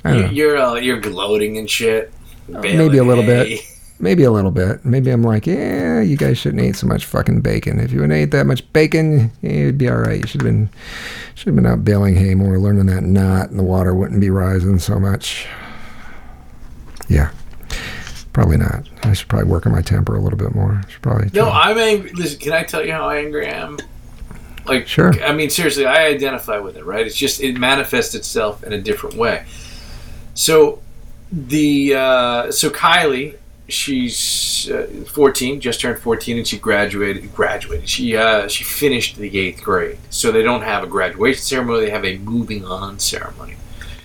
[0.04, 0.30] I don't know.
[0.30, 2.12] you're uh, you're gloating and shit.
[2.48, 3.60] maybe a little bit.
[4.00, 4.84] Maybe a little bit.
[4.84, 7.78] Maybe I'm like, yeah, you guys shouldn't eat so much fucking bacon.
[7.78, 10.20] If you wouldn't eat that much bacon, it'd be all right.
[10.20, 10.68] You should have been,
[11.36, 14.30] should have been out baling hay more, learning that knot, and the water wouldn't be
[14.30, 15.46] rising so much.
[17.08, 17.30] Yeah,
[18.32, 18.88] probably not.
[19.04, 20.82] I should probably work on my temper a little bit more.
[20.84, 21.30] I should probably.
[21.32, 21.70] No, try.
[21.70, 22.10] I'm angry.
[22.14, 23.78] Listen, can I tell you how angry I am?
[24.66, 25.12] Like, Sure.
[25.22, 27.06] I mean, seriously, I identify with it, right?
[27.06, 29.44] It's just it manifests itself in a different way.
[30.34, 30.80] So,
[31.32, 33.36] the uh, so Kylie,
[33.68, 37.32] she's uh, 14, just turned 14, and she graduated.
[37.34, 37.88] Graduated.
[37.88, 39.98] She uh, she finished the eighth grade.
[40.10, 43.56] So they don't have a graduation ceremony; they have a moving on ceremony.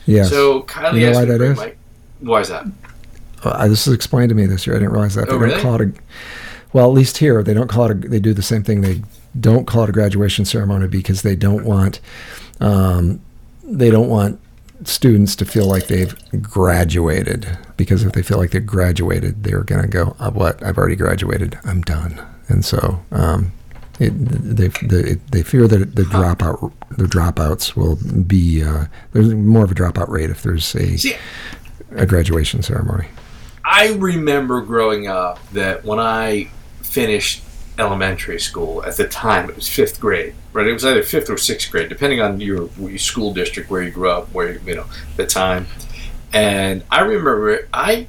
[0.06, 0.30] yes.
[0.30, 1.60] So Kylie You know asked why that is?
[2.20, 2.66] why is that?
[3.44, 4.76] Uh, this was explained to me this year.
[4.76, 5.94] I didn't realize that they Oh, don't call it a.
[6.74, 7.92] Well, at least here they don't call it.
[7.92, 8.82] A, they do the same thing.
[8.82, 9.02] They
[9.40, 12.00] don't call it a graduation ceremony because they don't want.
[12.60, 13.22] Um,
[13.64, 14.40] they don't want
[14.84, 19.82] students to feel like they've graduated because if they feel like they're graduated, they're going
[19.82, 20.64] to go, uh, "What?
[20.64, 21.58] I've already graduated.
[21.64, 23.52] I'm done." And so um,
[24.00, 29.64] it, they, they they fear that the dropout the dropouts will be uh, there's more
[29.64, 31.16] of a dropout rate if there's a See,
[31.92, 33.08] a graduation ceremony.
[33.64, 36.46] I remember growing up that when I
[36.82, 37.44] finished
[37.80, 40.68] elementary school, at the time it was fifth grade, right?
[40.68, 43.92] It was either fifth or sixth grade, depending on your, your school district where you
[43.92, 45.68] grew up, where you, you know the time.
[46.34, 48.08] And I remember, it- I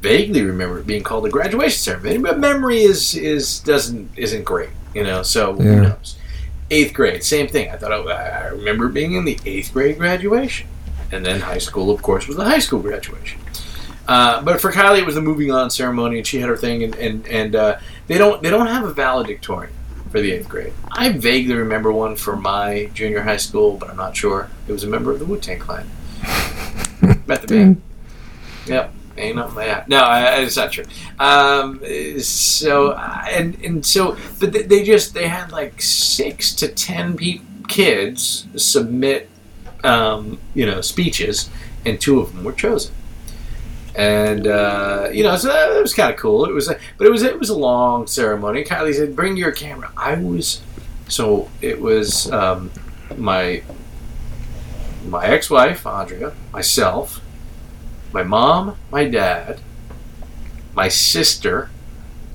[0.00, 4.70] vaguely remember it being called a graduation ceremony, but memory is is doesn't isn't great,
[4.94, 5.22] you know.
[5.22, 5.62] So Yeah.
[5.62, 6.16] who knows?
[6.70, 7.68] Eighth grade, same thing.
[7.70, 10.68] I thought oh, I, I remember being in the eighth grade graduation,
[11.12, 13.40] and then high school, of course, was the high school graduation.
[14.10, 16.82] Uh, but for Kylie, it was the moving on ceremony, and she had her thing,
[16.82, 19.72] and and, and uh, they don't they don't have a valedictorian
[20.10, 20.72] for the eighth grade.
[20.90, 24.50] I vaguely remember one for my junior high school, but I'm not sure.
[24.66, 25.88] It was a member of the Wu Tang Clan.
[27.28, 27.82] Met the band.
[28.66, 28.94] Yep.
[29.16, 29.88] Ain't nothing like that.
[29.88, 30.86] No, I, it's not true.
[31.20, 31.80] Um,
[32.20, 37.42] so and and so, but they, they just they had like six to ten pe-
[37.68, 39.30] kids submit,
[39.84, 41.48] um, you know, speeches,
[41.84, 42.92] and two of them were chosen.
[43.94, 46.44] And uh, you know, so that, that was kind of cool.
[46.44, 48.64] It was, a, but it was it was a long ceremony.
[48.64, 50.62] Kylie said, "Bring your camera." I was,
[51.08, 52.70] so it was um,
[53.16, 53.62] my
[55.06, 57.20] my ex-wife Andrea, myself,
[58.12, 59.60] my mom, my dad,
[60.74, 61.70] my sister,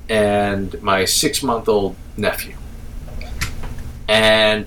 [0.08, 2.56] and my six month old nephew.
[4.08, 4.66] And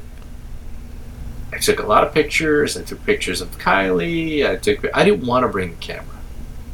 [1.54, 2.78] I took a lot of pictures.
[2.78, 4.50] I took pictures of Kylie.
[4.50, 4.86] I took.
[4.96, 6.19] I didn't want to bring the camera.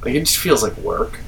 [0.05, 1.19] Like it just feels like work.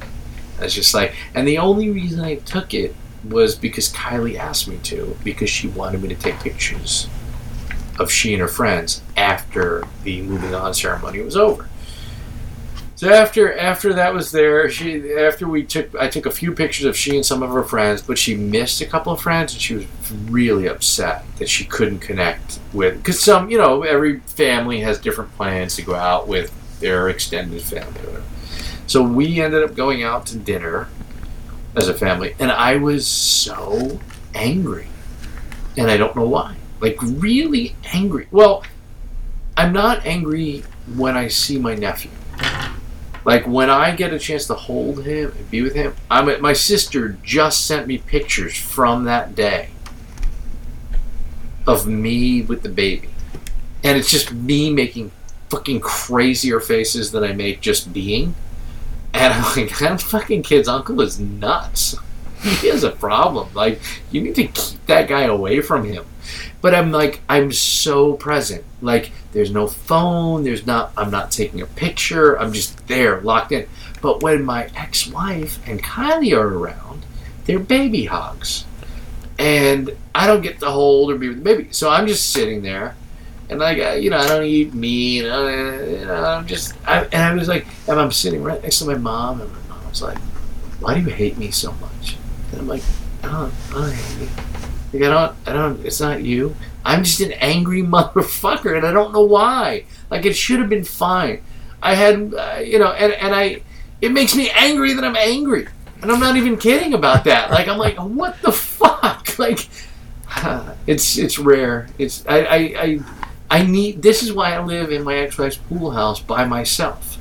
[0.59, 4.78] It's just like, and the only reason I took it was because Kylie asked me
[4.84, 7.07] to, because she wanted me to take pictures
[7.99, 11.67] of she and her friends after the moving on ceremony was over.
[12.95, 16.86] So after after that was there, she after we took I took a few pictures
[16.86, 19.61] of she and some of her friends, but she missed a couple of friends and
[19.61, 19.86] she was
[20.30, 25.32] really upset that she couldn't connect with because some you know every family has different
[25.36, 28.23] plans to go out with their extended family.
[28.88, 30.88] So we ended up going out to dinner
[31.76, 34.00] as a family, and I was so
[34.34, 34.88] angry,
[35.78, 36.56] and I don't know why.
[36.80, 38.28] Like really angry.
[38.32, 38.64] Well,
[39.58, 40.64] I'm not angry
[40.96, 42.12] when I see my nephew.
[43.26, 46.54] Like when I get a chance to hold him and be with him, I'm my
[46.54, 49.70] sister just sent me pictures from that day
[51.68, 53.10] of me with the baby.
[53.84, 55.12] And it's just me making
[55.50, 58.34] fucking crazier faces than I make just being.
[59.14, 61.95] And I'm like, that fucking kid's uncle is nuts.
[62.41, 63.49] He has a problem.
[63.53, 63.80] Like,
[64.12, 66.05] you need to keep that guy away from him.
[66.62, 68.64] But I'm like, I'm so present.
[68.82, 70.43] Like, there's no phone.
[70.43, 70.91] There's not.
[70.97, 72.39] I'm not taking a picture.
[72.39, 73.68] I'm just there, locked in.
[74.01, 77.05] But when my ex-wife and Kylie are around,
[77.45, 78.66] they're baby hogs,
[79.39, 81.70] and I don't get to hold or be with the baby.
[81.72, 82.95] So I'm just sitting there,
[83.50, 85.26] and like, uh, you know, I don't eat meat.
[85.26, 85.48] Uh,
[85.86, 86.74] you know, I'm just.
[86.86, 89.76] I, and I was like, and I'm sitting right next to my mom, and my
[89.84, 90.18] mom's like,
[90.80, 92.18] "Why do you hate me so much?"
[92.52, 92.84] And I'm like,
[93.24, 94.28] "I don't, I don't hate you."
[94.93, 96.56] Like, I don't, I don't, it's not you.
[96.86, 99.86] I'm just an angry motherfucker, and I don't know why.
[100.10, 101.41] Like, it should have been fine.
[101.82, 103.62] I had, uh, you know, and, and I,
[104.02, 105.68] it makes me angry that I'm angry.
[106.02, 107.50] And I'm not even kidding about that.
[107.52, 109.26] Like, I'm like, what the fuck?
[109.38, 109.70] Like,
[110.88, 111.88] it's, it's rare.
[112.00, 113.00] It's, I, I, I,
[113.50, 117.18] I need, this is why I live in my ex-wife's pool house by myself.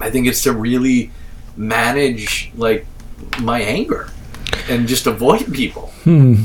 [0.00, 1.12] I think it's to really
[1.56, 2.86] manage, like,
[3.40, 4.10] my anger
[4.68, 5.88] and just avoid people.
[6.04, 6.44] Hmm.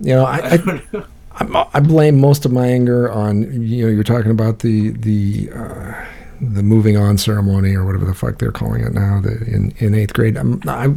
[0.00, 1.06] You know, I, I I, don't know.
[1.32, 5.50] I, I blame most of my anger on you know you're talking about the the
[5.54, 6.04] uh,
[6.52, 9.20] the moving on ceremony or whatever the fuck they're calling it now.
[9.20, 10.88] The, in in eighth grade, I'm, I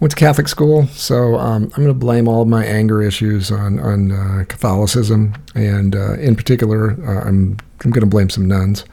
[0.00, 3.50] went to Catholic school, so um, I'm going to blame all of my anger issues
[3.50, 8.46] on on uh, Catholicism, and uh, in particular, uh, I'm I'm going to blame some
[8.46, 8.84] nuns.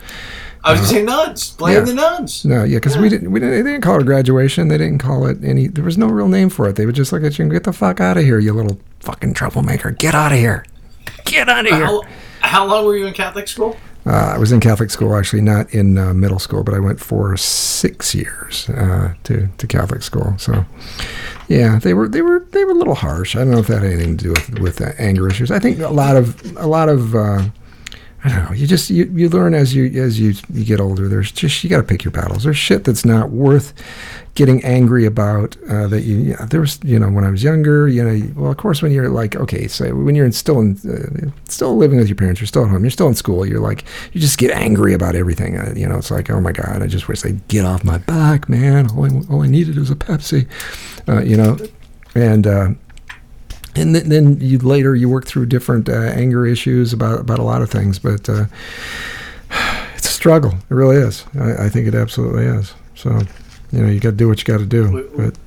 [0.63, 1.51] I was gonna say nuns.
[1.51, 1.81] Blame yeah.
[1.81, 2.43] the nuns.
[2.43, 4.67] No, yeah, because we didn't, we didn't, they didn't call it a graduation.
[4.67, 5.67] They didn't call it any.
[5.67, 6.75] There was no real name for it.
[6.75, 8.77] They would just look at you and get the fuck out of here, you little
[8.99, 9.91] fucking troublemaker.
[9.91, 10.65] Get out of here.
[11.23, 11.85] Get out of here.
[11.85, 12.01] How,
[12.41, 13.77] how long were you in Catholic school?
[14.09, 16.99] Uh, I was in Catholic school, actually, not in uh, middle school, but I went
[16.99, 20.33] for six years uh, to to Catholic school.
[20.39, 20.65] So,
[21.47, 23.35] yeah, they were they were they were a little harsh.
[23.35, 25.51] I don't know if that had anything to do with with anger issues.
[25.51, 27.43] I think a lot of a lot of uh,
[28.23, 28.51] I don't know.
[28.51, 31.07] You just you, you learn as you as you you get older.
[31.07, 32.43] There's just you got to pick your battles.
[32.43, 33.73] There's shit that's not worth
[34.35, 35.55] getting angry about.
[35.69, 37.87] Uh, that you yeah, there was you know when I was younger.
[37.87, 40.77] You know, well of course when you're like okay, so when you're in, still in
[40.85, 43.45] uh, still living with your parents, you're still at home, you're still in school.
[43.45, 45.57] You're like you just get angry about everything.
[45.57, 47.99] Uh, you know, it's like oh my god, I just wish they'd get off my
[47.99, 48.89] back, man.
[48.91, 50.45] All I, all I needed was a Pepsi.
[51.07, 51.57] Uh, you know,
[52.15, 52.77] and.
[53.75, 57.43] And then, then you later you work through different uh, anger issues about about a
[57.43, 58.45] lot of things, but uh,
[59.95, 60.51] it's a struggle.
[60.51, 61.25] It really is.
[61.39, 62.73] I, I think it absolutely is.
[62.95, 63.19] So,
[63.71, 65.09] you know, you got to do what you got to do.
[65.15, 65.37] But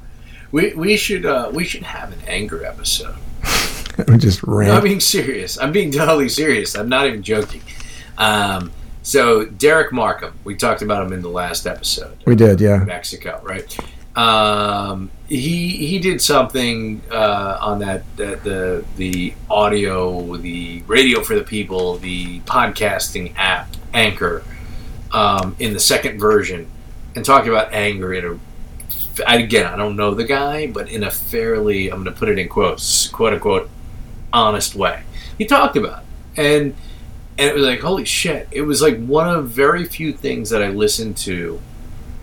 [0.52, 3.16] We we should uh, we should have an anger episode.
[4.08, 5.58] I'm just No, I'm being serious.
[5.58, 6.74] I'm being totally serious.
[6.74, 7.62] I'm not even joking.
[8.18, 8.70] Um,
[9.02, 12.16] so Derek Markham, we talked about him in the last episode.
[12.24, 12.78] We did, yeah.
[12.84, 13.76] Mexico, right?
[14.14, 21.34] Um, he he did something uh, on that, that the the audio, the radio for
[21.34, 24.44] the people, the podcasting app Anchor
[25.12, 26.70] um, in the second version,
[27.14, 28.38] and talking about anger in a
[29.26, 32.38] again I don't know the guy, but in a fairly I'm going to put it
[32.38, 33.70] in quotes, quote unquote,
[34.32, 35.02] honest way.
[35.38, 36.02] He talked about
[36.36, 36.40] it.
[36.40, 36.74] and
[37.38, 38.48] and it was like holy shit!
[38.50, 41.60] It was like one of very few things that I listened to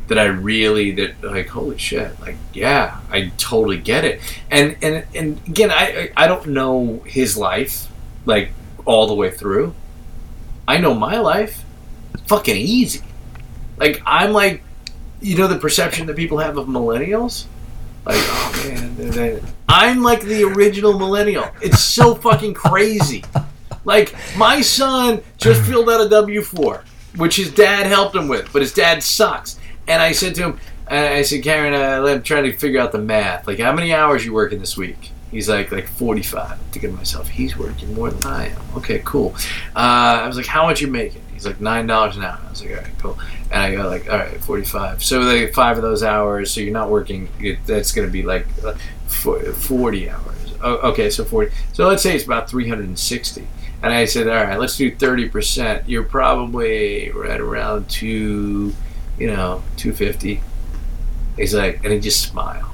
[0.10, 4.22] that I really that like holy shit like yeah I totally get it.
[4.52, 7.88] And and and again I I don't know his life
[8.26, 8.52] like
[8.86, 9.74] all the way through.
[10.68, 11.64] I know my life
[12.26, 13.04] fucking easy.
[13.78, 14.64] Like I'm like
[15.22, 17.46] you know the perception that people have of millennials?
[18.06, 21.48] Like oh man I'm like the original millennial.
[21.62, 23.24] It's so fucking crazy.
[23.86, 26.84] Like my son just filled out a W four
[27.16, 29.59] which his dad helped him with but his dad sucks
[29.90, 33.00] and I said to him, I said, Karen, uh, I'm trying to figure out the
[33.00, 33.48] math.
[33.48, 35.12] Like, how many hours you working this week?
[35.30, 36.52] He's like, like 45.
[36.52, 38.62] I'm thinking to myself, he's working more than I am.
[38.78, 39.36] Okay, cool.
[39.76, 41.22] Uh, I was like, how much you making?
[41.34, 41.84] He's like, $9
[42.16, 42.40] an hour.
[42.44, 43.20] I was like, all right, cool.
[43.52, 45.04] And I go like, all right, 45.
[45.04, 48.24] So like five of those hours, so you're not working, it, that's going to be
[48.24, 48.74] like uh,
[49.08, 50.54] 40 hours.
[50.62, 51.52] Oh, okay, so 40.
[51.74, 53.48] So let's say it's about 360.
[53.82, 55.84] And I said, all right, let's do 30%.
[55.88, 58.74] You're probably right around two,
[59.20, 60.42] you know, 250.
[61.38, 62.66] He's like, and he just smiled.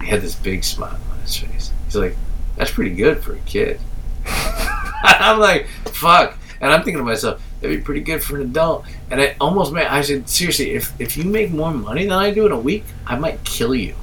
[0.00, 1.72] He had this big smile on his face.
[1.84, 2.16] He's like,
[2.56, 3.80] that's pretty good for a kid.
[4.26, 6.38] I'm like, fuck.
[6.60, 8.86] And I'm thinking to myself, that'd be pretty good for an adult.
[9.10, 12.30] And I almost made, I said, seriously, if, if you make more money than I
[12.30, 13.94] do in a week, I might kill you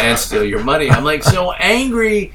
[0.00, 0.90] and steal your money.
[0.90, 2.32] I'm like so angry.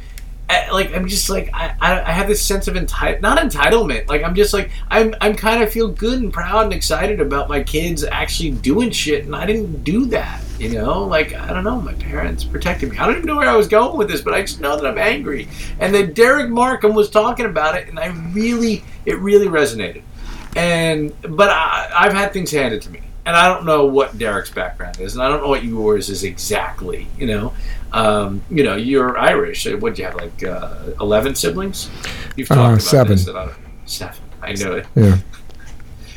[0.72, 4.08] Like I'm just like I, I, have this sense of entitle not entitlement.
[4.08, 7.50] Like I'm just like I'm I'm kind of feel good and proud and excited about
[7.50, 10.42] my kids actually doing shit, and I didn't do that.
[10.60, 12.98] You know, like I don't know, my parents protected me.
[12.98, 14.86] I don't even know where I was going with this, but I just know that
[14.86, 15.48] I'm angry.
[15.80, 20.04] And then Derek Markham was talking about it, and I really it really resonated.
[20.56, 24.52] And but I, I've had things handed to me, and I don't know what Derek's
[24.52, 27.08] background is, and I don't know what yours is exactly.
[27.18, 27.54] You know,
[27.94, 29.66] um, you know, you're Irish.
[29.68, 31.90] What do you have, like uh, eleven siblings?
[32.36, 33.16] You've Uh, talked about seven.
[33.18, 33.28] this.
[33.30, 33.50] I
[33.86, 34.18] Seven.
[34.42, 34.88] I know it.
[34.96, 35.18] Yeah.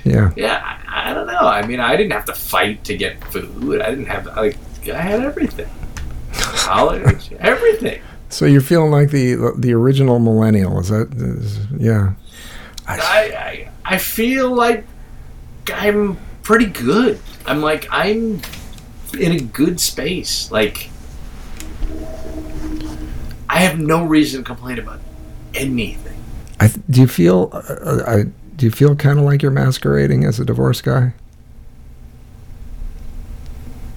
[0.05, 0.31] Yeah.
[0.37, 1.39] Yeah, I, I don't know.
[1.41, 3.81] I mean, I didn't have to fight to get food.
[3.81, 4.57] I didn't have like
[4.89, 5.69] I had everything.
[6.33, 8.01] College, everything.
[8.29, 10.79] So you're feeling like the the original millennial.
[10.81, 11.13] Is that?
[11.15, 12.13] Is, yeah.
[12.87, 14.85] I, I I feel like
[15.73, 17.19] I'm pretty good.
[17.47, 18.41] I'm like I'm
[19.19, 20.51] in a good space.
[20.51, 20.91] Like
[23.55, 24.99] I have no reason to complain about
[25.55, 26.17] anything.
[26.59, 27.51] I th- do you feel?
[27.53, 28.23] Uh, I,
[28.57, 31.15] do you feel kind of like you're masquerading as a divorce guy?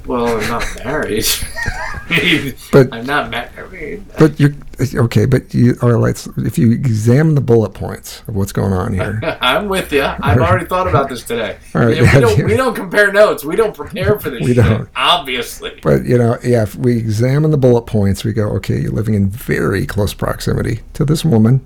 [0.06, 1.26] Well, I'm not married.
[2.72, 4.04] But- I'm not married.
[4.18, 4.54] But you're
[4.96, 5.26] okay.
[5.26, 9.20] But you are like if you examine the bullet points of what's going on here.
[9.42, 10.04] I'm with you.
[10.04, 11.58] I've already thought about this today.
[11.76, 13.44] All right, we, don't, we don't compare notes.
[13.44, 14.90] We don't prepare for this We shit, don't.
[14.96, 15.80] Obviously.
[15.82, 19.14] But you know, yeah, if we examine the bullet points, we go, okay, you're living
[19.14, 21.66] in very close proximity to this woman.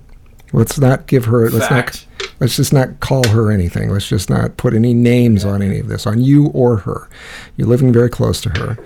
[0.52, 1.48] Let's not give her.
[1.50, 2.06] Let's not.
[2.40, 3.90] Let's just not call her anything.
[3.90, 7.08] Let's just not put any names on any of this, on you or her.
[7.56, 8.76] You're living very close to her.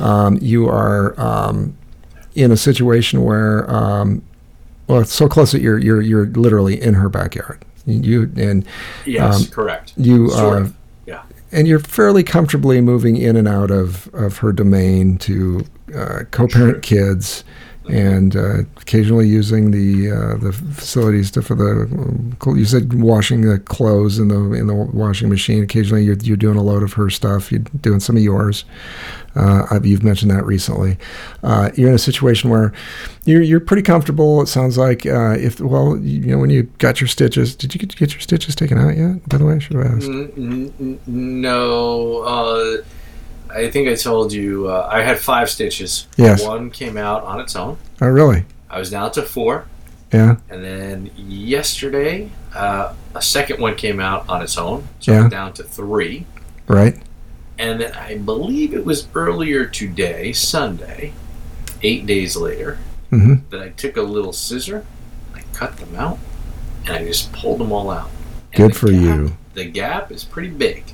[0.00, 1.76] Um, you are um,
[2.34, 4.22] in a situation where, um,
[4.86, 7.64] well, it's so close that you're you're you're literally in her backyard.
[7.86, 8.64] You and
[9.06, 9.92] Yes, Um, correct.
[9.96, 10.68] you uh.
[11.06, 11.22] Yeah.
[11.52, 15.64] and you're fairly comfortably moving in and out of, of her domain to
[15.96, 17.42] uh, co-parent kids
[17.88, 23.42] and uh, occasionally using the uh, the facilities to, for the um, you said washing
[23.42, 25.62] the clothes in the in the washing machine.
[25.62, 27.50] Occasionally you're, you're doing a load of her stuff.
[27.50, 28.64] You're doing some of yours.
[29.34, 30.98] Uh, you've mentioned that recently.
[31.42, 32.72] Uh, you're in a situation where
[33.24, 37.00] you're, you're pretty comfortable it sounds like uh, if well you know when you got
[37.00, 39.26] your stitches did you get, get your stitches taken out yet?
[39.28, 42.82] By the way I should n- n- no, uh,
[43.54, 46.06] I think I told you uh, I had five stitches.
[46.16, 46.42] Yes.
[46.44, 47.76] One came out on its own.
[48.00, 49.66] oh really I was down to four.
[50.12, 54.86] yeah And then yesterday, uh, a second one came out on its own.
[55.00, 55.22] So Yeah.
[55.24, 56.26] I'm down to three.
[56.68, 56.96] right
[57.58, 61.12] And then I believe it was earlier today, Sunday,
[61.82, 62.78] eight days later,
[63.10, 64.84] hmm that I took a little scissor,
[65.34, 66.18] I cut them out,
[66.86, 68.10] and I just pulled them all out.
[68.52, 69.36] And Good for gap- you.
[69.54, 70.84] The gap is pretty big.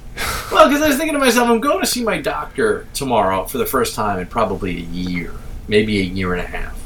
[0.52, 3.58] Well, because I was thinking to myself, I'm going to see my doctor tomorrow for
[3.58, 5.32] the first time in probably a year,
[5.68, 6.78] maybe a year and a half,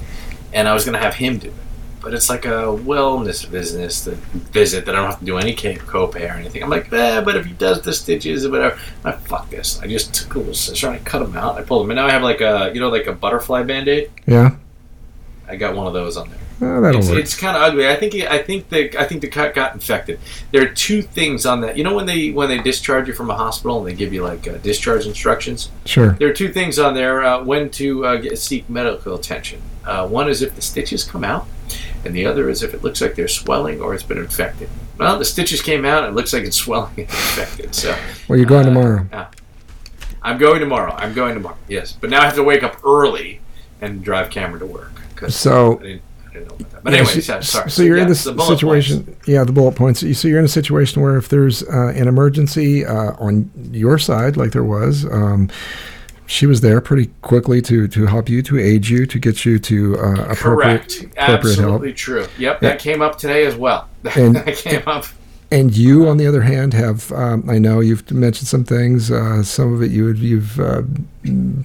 [0.52, 1.54] and I was going to have him do it.
[2.00, 5.54] But it's like a wellness business that visit that I don't have to do any
[5.54, 6.62] copay or anything.
[6.62, 9.78] I'm like, eh, but if he does the stitches or whatever, I fuck this.
[9.82, 11.58] I just took a little scissor and I cut them out.
[11.58, 14.11] I pulled them, and now I have like a, you know, like a butterfly band-aid.
[14.26, 14.56] Yeah.
[15.46, 16.38] I got one of those on there.
[16.62, 17.18] Oh, that'll It's, work.
[17.18, 17.88] it's kind of ugly.
[17.88, 20.20] I think I think the I think the cut got infected.
[20.50, 21.76] There are two things on that.
[21.78, 24.22] You know when they when they discharge you from a hospital and they give you
[24.22, 25.70] like uh, discharge instructions.
[25.86, 26.11] sure.
[26.12, 29.62] There are two things on there uh, when to uh, get, seek medical attention.
[29.86, 31.46] Uh, one is if the stitches come out,
[32.04, 34.68] and the other is if it looks like they're swelling or it's been infected.
[34.98, 36.04] Well, the stitches came out.
[36.04, 37.74] It looks like it's swelling and infected.
[37.74, 37.96] So
[38.28, 39.06] Well, you're going uh, tomorrow.
[39.11, 39.28] yeah.
[40.22, 40.92] I'm going tomorrow.
[40.92, 41.56] I'm going tomorrow.
[41.68, 43.40] Yes, but now I have to wake up early
[43.80, 44.92] and drive Cameron to work.
[45.28, 45.80] So-
[46.31, 46.85] I didn't, know about that.
[46.85, 47.70] But Yeah, anyway, so, yeah, sorry.
[47.70, 49.05] so you're in yeah, this the situation.
[49.05, 49.28] points.
[49.28, 50.01] Yeah, the bullet points.
[50.18, 54.37] So you're in a situation where if there's uh, an emergency uh, on your side,
[54.37, 55.51] like there was, um,
[56.26, 59.59] she was there pretty quickly to to help you, to aid you, to get you
[59.59, 60.97] to uh, appropriate Correct.
[61.16, 61.41] appropriate help.
[61.45, 62.26] Absolutely true.
[62.39, 63.89] Yep, that came up today as well.
[64.16, 65.07] And- that came up.
[65.53, 69.11] And you, on the other hand, have um, I know you've mentioned some things.
[69.11, 70.82] Uh, some of it you you've uh,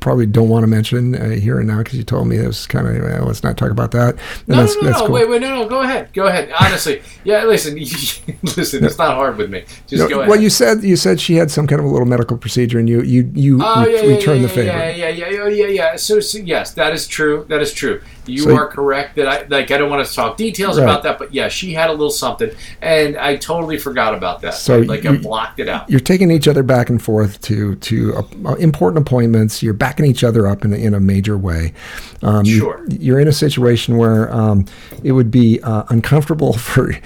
[0.01, 2.65] probably don't want to mention uh, here and now because you told me it was
[2.65, 4.15] kind of uh, let's not talk about that.
[4.47, 4.99] No, no, no, no.
[4.99, 5.11] Cool.
[5.11, 5.69] Wait, wait, no, no.
[5.69, 6.51] Go ahead, go ahead.
[6.59, 7.43] Honestly, yeah.
[7.43, 7.75] Listen,
[8.43, 8.83] listen.
[8.83, 9.65] It's not hard with me.
[9.86, 10.29] Just no, go ahead.
[10.29, 12.89] Well, you said you said she had some kind of a little medical procedure, and
[12.89, 14.67] you you you oh, re- yeah, yeah, returned yeah, the favor.
[14.67, 15.95] Yeah, yeah, yeah, yeah, yeah, yeah.
[15.95, 17.45] So, so yes, that is true.
[17.49, 18.01] That is true.
[18.28, 19.71] You so, are correct that I like.
[19.71, 20.84] I don't want to talk details right.
[20.84, 22.51] about that, but yeah, she had a little something,
[22.82, 24.53] and I totally forgot about that.
[24.55, 25.89] So like you, I blocked it out.
[25.89, 29.61] You're taking each other back and forth to to uh, important appointments.
[29.61, 31.73] You're backing each other up in a, in a major way.
[32.21, 32.86] Um, sure.
[32.89, 34.65] You, are in a situation where um,
[35.03, 36.97] it would be uh, uncomfortable for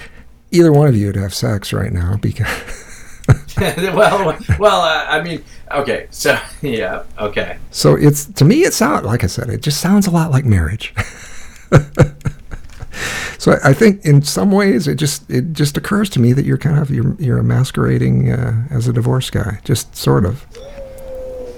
[0.50, 2.86] either one of you to have sex right now because.
[3.94, 7.58] well, well, uh, I mean, okay, so yeah, okay.
[7.70, 10.46] So it's to me, it sounds like I said, it just sounds a lot like
[10.46, 10.94] marriage.
[13.38, 16.58] so I think in some ways it just it just occurs to me that you're
[16.58, 20.46] kind of you're you're masquerading uh, as a divorce guy, just sort of.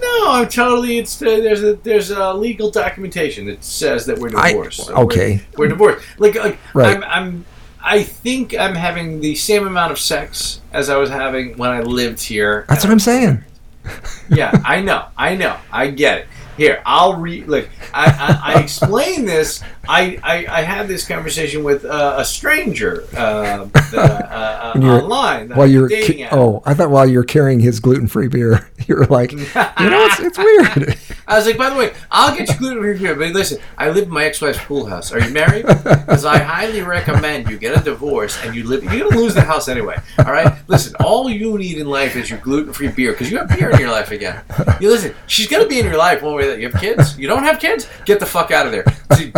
[0.01, 0.99] No, I'm totally.
[0.99, 4.91] It's uh, there's a there's a legal documentation that says that we're divorced.
[4.91, 6.05] I, okay, we're, we're, divorced.
[6.19, 6.97] Like, like right.
[6.97, 7.45] I'm, I'm
[7.83, 11.81] I think I'm having the same amount of sex as I was having when I
[11.81, 12.65] lived here.
[12.69, 13.45] That's what I'm saying.
[14.31, 16.29] yeah, I know, I know, I get it.
[16.57, 17.49] Here, I'll read.
[17.49, 19.63] Look, I, I, I explain this.
[19.89, 25.51] I, I, I, had this conversation with uh, a stranger uh, uh, uh online.
[25.51, 29.33] While you're ca- oh, I thought while you're carrying his gluten free beer, you're like,
[29.33, 30.99] you know, it's, it's weird.
[31.27, 33.91] I was like, by the way, I'll get you gluten free beer, but listen, I
[33.91, 35.13] live in my ex wife's pool house.
[35.13, 35.67] Are you married?
[35.67, 38.85] Because I highly recommend you get a divorce and you live.
[38.85, 39.97] You're gonna lose the house anyway.
[40.19, 40.57] All right.
[40.69, 43.71] Listen, all you need in life is your gluten free beer because you have beer
[43.71, 44.43] in your life again.
[44.81, 45.15] You listen.
[45.27, 47.19] She's gonna be in your life one way that you have kids.
[47.19, 47.89] You don't have kids?
[48.05, 48.85] Get the fuck out of there.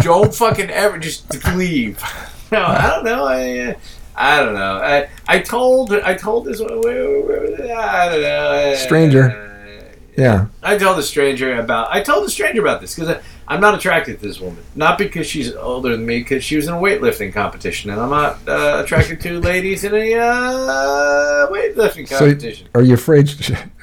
[0.03, 2.03] Don't fucking ever just leave.
[2.53, 3.25] No, I don't know.
[3.25, 3.75] I, uh,
[4.15, 4.77] I don't know.
[4.77, 8.75] I, I told I told this one I don't know.
[8.77, 9.31] Stranger.
[9.31, 10.47] Uh, yeah.
[10.63, 14.21] I told the stranger about I told the stranger about this because I'm not attracted
[14.21, 14.65] to this woman.
[14.75, 18.11] Not because she's older than me, because she was in a weightlifting competition, and I'm
[18.11, 22.69] not uh, attracted to ladies in a uh, weightlifting competition.
[22.75, 23.31] So are you afraid?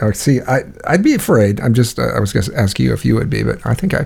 [0.02, 1.62] Uh, see, I I'd be afraid.
[1.62, 3.76] I'm just uh, I was going to ask you if you would be, but I
[3.76, 4.06] think I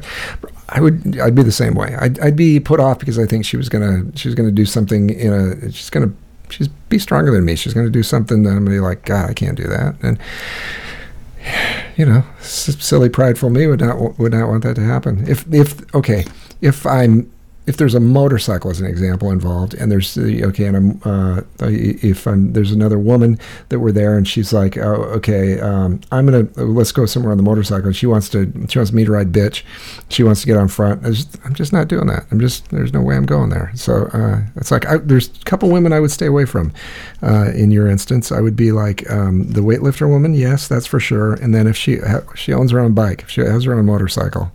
[0.69, 1.95] I would I'd be the same way.
[1.99, 4.65] I'd, I'd be put off because I think she was gonna she was gonna do
[4.65, 6.11] something in a she's gonna
[6.49, 7.55] she's be stronger than me.
[7.55, 10.19] She's gonna do something that I'm gonna be like God I can't do that and
[11.97, 15.27] you know, silly, prideful me would not would not want that to happen.
[15.27, 16.25] If if okay,
[16.61, 17.31] if I'm
[17.67, 22.27] if there's a motorcycle as an example involved, and there's okay, and I'm uh, if
[22.27, 23.39] I'm there's another woman
[23.69, 27.37] that we're there, and she's like, oh, okay, um, I'm gonna let's go somewhere on
[27.37, 27.91] the motorcycle.
[27.91, 29.63] She wants to she wants me to ride bitch.
[30.09, 31.03] She wants to get on front.
[31.03, 32.25] Just, I'm just not doing that.
[32.31, 33.71] I'm just there's no way I'm going there.
[33.73, 36.71] So uh, it's like I, there's a couple women I would stay away from.
[37.23, 40.35] Uh, in your instance, I would be like um, the weightlifter woman.
[40.35, 41.33] Yes, that's for sure.
[41.33, 41.97] And then if she
[42.35, 44.51] she owns her own bike, if she has her own motorcycle,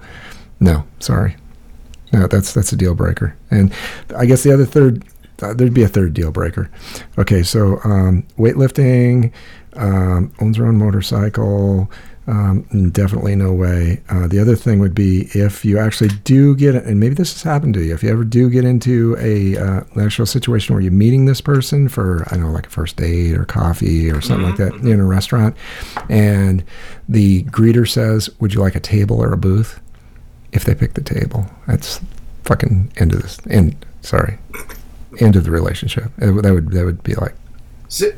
[0.60, 1.36] no, sorry.
[2.12, 3.36] No, that's that's a deal breaker.
[3.50, 3.72] And
[4.16, 5.04] I guess the other third,
[5.42, 6.70] uh, there'd be a third deal breaker.
[7.18, 9.32] Okay, so um, weightlifting,
[9.74, 11.90] um, owns her own motorcycle.
[12.26, 14.00] Um, definitely no way.
[14.08, 17.42] Uh, the other thing would be if you actually do get, and maybe this has
[17.42, 20.92] happened to you, if you ever do get into a uh, actual situation where you're
[20.92, 24.46] meeting this person for, I don't know, like a first date or coffee or something
[24.46, 24.62] mm-hmm.
[24.62, 24.92] like that mm-hmm.
[24.92, 25.56] in a restaurant,
[26.08, 26.62] and
[27.08, 29.80] the greeter says, "Would you like a table or a booth?"
[30.52, 31.46] If they pick the table.
[31.66, 32.00] That's
[32.44, 33.38] fucking end of this.
[33.48, 33.84] End.
[34.02, 34.38] Sorry,
[35.18, 36.10] end of the relationship.
[36.18, 37.34] It, that would that would be like.
[37.88, 38.12] So,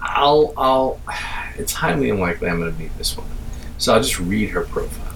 [0.00, 1.00] I'll I'll.
[1.58, 3.32] It's highly unlikely I'm going to meet this woman,
[3.76, 5.14] so I'll just read her profile.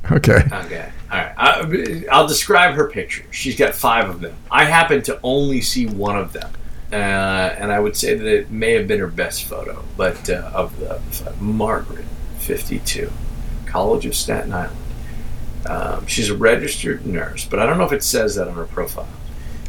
[0.10, 0.42] okay.
[0.52, 0.90] Okay.
[1.12, 1.32] All right.
[1.38, 3.24] I, I'll describe her picture.
[3.30, 4.34] She's got five of them.
[4.50, 6.50] I happen to only see one of them.
[6.90, 10.50] Uh, and I would say that it may have been her best photo, but uh,
[10.54, 11.00] of the
[11.38, 12.04] Margaret,
[12.38, 13.12] 52,
[13.66, 14.76] College of Staten Island.
[15.66, 18.64] Um, she's a registered nurse, but I don't know if it says that on her
[18.64, 19.08] profile.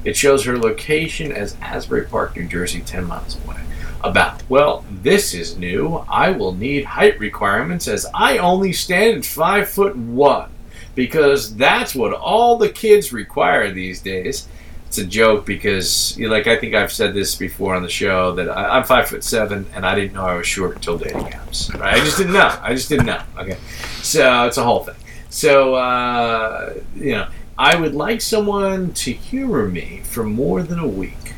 [0.05, 3.57] It shows her location as Asbury Park, New Jersey, 10 miles away.
[4.01, 6.05] About, well, this is new.
[6.07, 10.49] I will need height requirements as I only stand 5 foot 1
[10.95, 14.47] because that's what all the kids require these days.
[14.87, 17.89] It's a joke because, you know, like, I think I've said this before on the
[17.89, 20.97] show that I, am five foot seven and I didn't know I was short until
[20.97, 21.71] dating apps.
[21.79, 21.93] Right?
[21.93, 22.57] I just didn't know.
[22.61, 23.21] I just didn't know.
[23.37, 23.57] Okay,
[24.01, 24.95] so it's a whole thing.
[25.29, 27.27] So, uh, you know,
[27.57, 31.33] I would like someone to humor me for more than a week.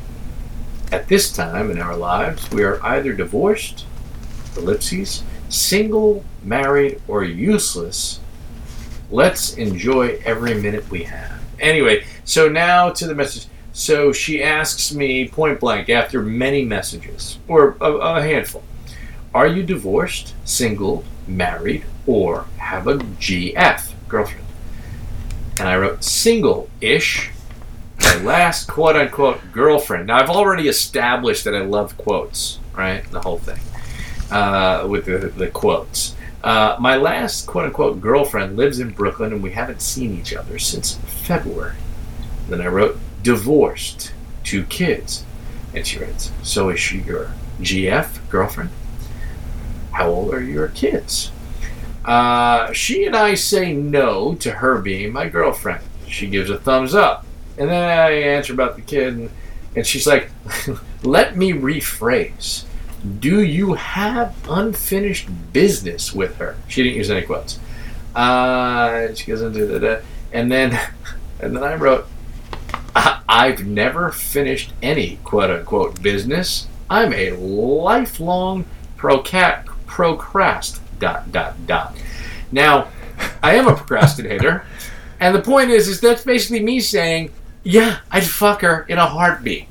[0.90, 3.86] At this time in our lives, we are either divorced,
[4.56, 8.20] ellipses, single, married, or useless.
[9.10, 11.42] Let's enjoy every minute we have.
[11.60, 13.46] Anyway, so now to the message.
[13.72, 18.62] So she asks me point blank after many messages, or a, a handful,
[19.34, 24.46] Are you divorced, single, married, or have a GF, girlfriend?
[25.58, 27.30] And I wrote single ish.
[28.00, 30.08] My last quote unquote girlfriend.
[30.08, 33.08] Now, I've already established that I love quotes, right?
[33.10, 33.60] The whole thing
[34.32, 36.16] uh, with the, the quotes.
[36.42, 40.58] Uh, my last quote unquote girlfriend lives in Brooklyn and we haven't seen each other
[40.58, 41.76] since February.
[42.48, 44.12] Then I wrote divorced,
[44.42, 45.24] two kids.
[45.74, 48.70] And she writes, So is she your GF girlfriend?
[49.92, 51.30] How old are your kids?
[52.04, 55.84] Uh, she and I say no to her being my girlfriend.
[56.08, 57.24] She gives a thumbs up.
[57.58, 59.30] And then I answer about the kid, and,
[59.76, 60.30] and she's like,
[61.02, 62.64] Let me rephrase.
[63.18, 66.56] Do you have unfinished business with her?
[66.68, 67.58] She didn't use any quotes.
[68.14, 70.78] Uh, she goes into the, and then,
[71.40, 72.06] and then I wrote,
[72.94, 76.68] I've never finished any quote unquote business.
[76.90, 78.66] I'm a lifelong
[78.96, 81.94] procat procrast dot dot dot.
[82.50, 82.88] Now,
[83.42, 84.64] I am a procrastinator,
[85.20, 87.30] and the point is, is that's basically me saying,
[87.62, 89.68] yeah, I'd fuck her in a heartbeat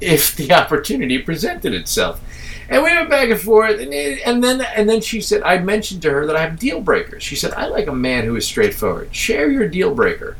[0.00, 2.20] if the opportunity presented itself.
[2.68, 6.02] And we went back and forth, and, and then and then she said, I mentioned
[6.02, 7.22] to her that I have deal breakers.
[7.22, 9.14] She said, I like a man who is straightforward.
[9.14, 10.36] Share your deal breaker.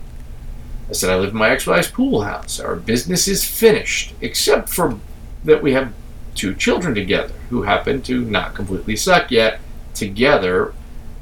[0.89, 2.61] I said, I live in my ex-wife's pool house.
[2.61, 4.99] Our business is finished, except for
[5.45, 5.93] that we have
[6.37, 9.61] two children together who happen to not completely suck yet
[9.95, 10.73] together.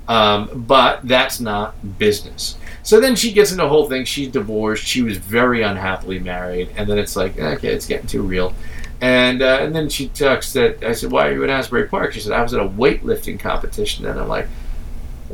[0.07, 2.59] Um, but that's not business.
[2.83, 4.05] So then she gets into the whole thing.
[4.05, 4.85] She's divorced.
[4.85, 8.53] She was very unhappily married, and then it's like, okay, it's getting too real.
[9.01, 12.13] And uh, and then she talks that I said, why are you in Asbury Park?
[12.13, 14.47] She said, I was at a weightlifting competition, and I'm like,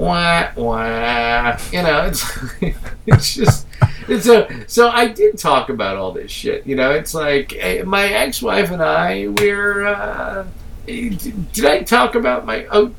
[0.01, 1.59] wah wah.
[1.72, 2.24] You know, it's
[3.07, 3.66] it's just
[4.09, 6.66] it's a so I did talk about all this shit.
[6.66, 9.86] You know, it's like eh, my ex-wife and I we're.
[9.86, 10.46] Uh,
[10.86, 12.92] did I talk about my oh?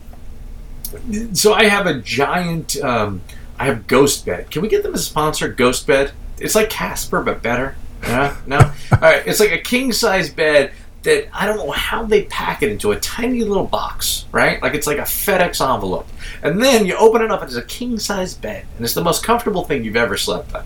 [1.33, 2.77] So I have a giant.
[2.81, 3.21] Um,
[3.57, 4.51] I have Ghost Bed.
[4.51, 5.47] Can we get them as a sponsor?
[5.47, 6.11] Ghost Bed.
[6.39, 7.75] It's like Casper but better.
[8.03, 8.57] Yeah, no.
[8.91, 9.25] All right.
[9.25, 10.71] It's like a king size bed
[11.03, 14.61] that I don't know how they pack it into a tiny little box, right?
[14.61, 16.07] Like it's like a FedEx envelope.
[16.43, 18.65] And then you open it up and it's a king size bed.
[18.75, 20.63] And it's the most comfortable thing you've ever slept on.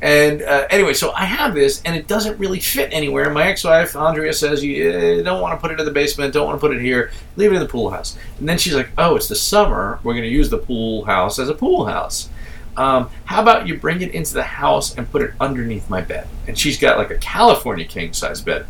[0.00, 3.28] And uh, anyway, so I have this and it doesn't really fit anywhere.
[3.30, 6.46] My ex wife, Andrea, says, You don't want to put it in the basement, don't
[6.46, 8.16] want to put it here, leave it in the pool house.
[8.38, 9.98] And then she's like, Oh, it's the summer.
[10.04, 12.28] We're going to use the pool house as a pool house.
[12.76, 16.28] Um, how about you bring it into the house and put it underneath my bed?
[16.46, 18.64] And she's got like a California king size bed.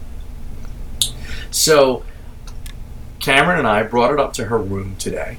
[1.52, 2.04] So
[3.20, 5.38] Cameron and I brought it up to her room today.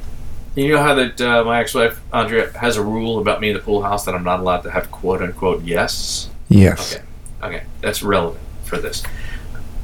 [0.55, 3.61] You know how that uh, my ex-wife Andrea has a rule about me in the
[3.61, 6.29] pool house that I'm not allowed to have quote unquote yes.
[6.47, 6.95] Yes.
[6.95, 7.03] Okay.
[7.43, 7.63] Okay.
[7.81, 9.03] That's relevant for this.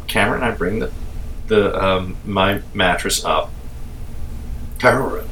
[0.07, 0.91] Cameron and I bring the
[1.47, 3.51] the um, my mattress up
[4.79, 5.29] to her room.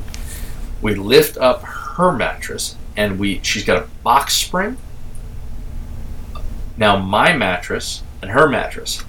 [0.81, 4.77] We lift up her mattress and we she's got a box spring.
[6.75, 9.03] Now my mattress and her mattress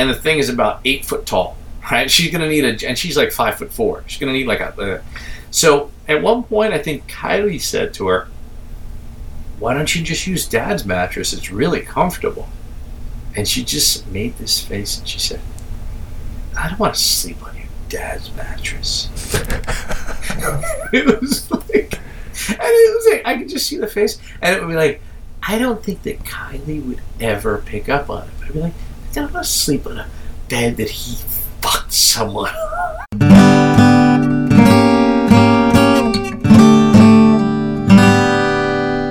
[0.00, 1.56] and the thing is about eight foot tall.
[1.90, 2.10] Right?
[2.10, 4.02] She's gonna need a, and she's like five foot four.
[4.06, 4.68] She's gonna need like a.
[4.68, 5.02] Uh,
[5.50, 8.28] so at one point, I think Kylie said to her,
[9.58, 11.34] "Why don't you just use Dad's mattress?
[11.34, 12.48] It's really comfortable."
[13.36, 15.40] And she just made this face and she said,
[16.56, 19.10] "I don't want to sleep on your Dad's mattress."
[20.94, 21.92] it was like,
[22.48, 25.02] and it was like I could just see the face, and it would be like,
[25.42, 28.30] I don't think that Kylie would ever pick up on it.
[28.38, 28.74] But I'd be like.
[29.10, 30.06] I don't want to sleep on a
[30.48, 31.16] bed that he
[31.60, 32.54] fucked someone.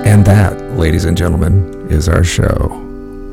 [0.06, 2.68] And that, ladies and gentlemen, is our show.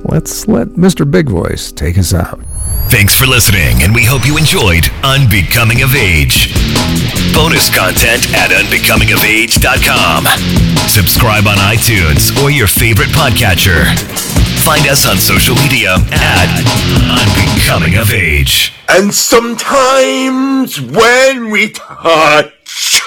[0.03, 1.09] Let's let Mr.
[1.09, 2.41] Big Voice take us out.
[2.86, 6.54] Thanks for listening, and we hope you enjoyed Unbecoming of Age.
[7.34, 10.26] Bonus content at unbecomingofage.com.
[10.88, 13.84] Subscribe on iTunes or your favorite podcatcher.
[14.64, 16.49] Find us on social media at
[17.12, 18.74] Unbecoming of Age.
[18.88, 23.02] And sometimes when we touch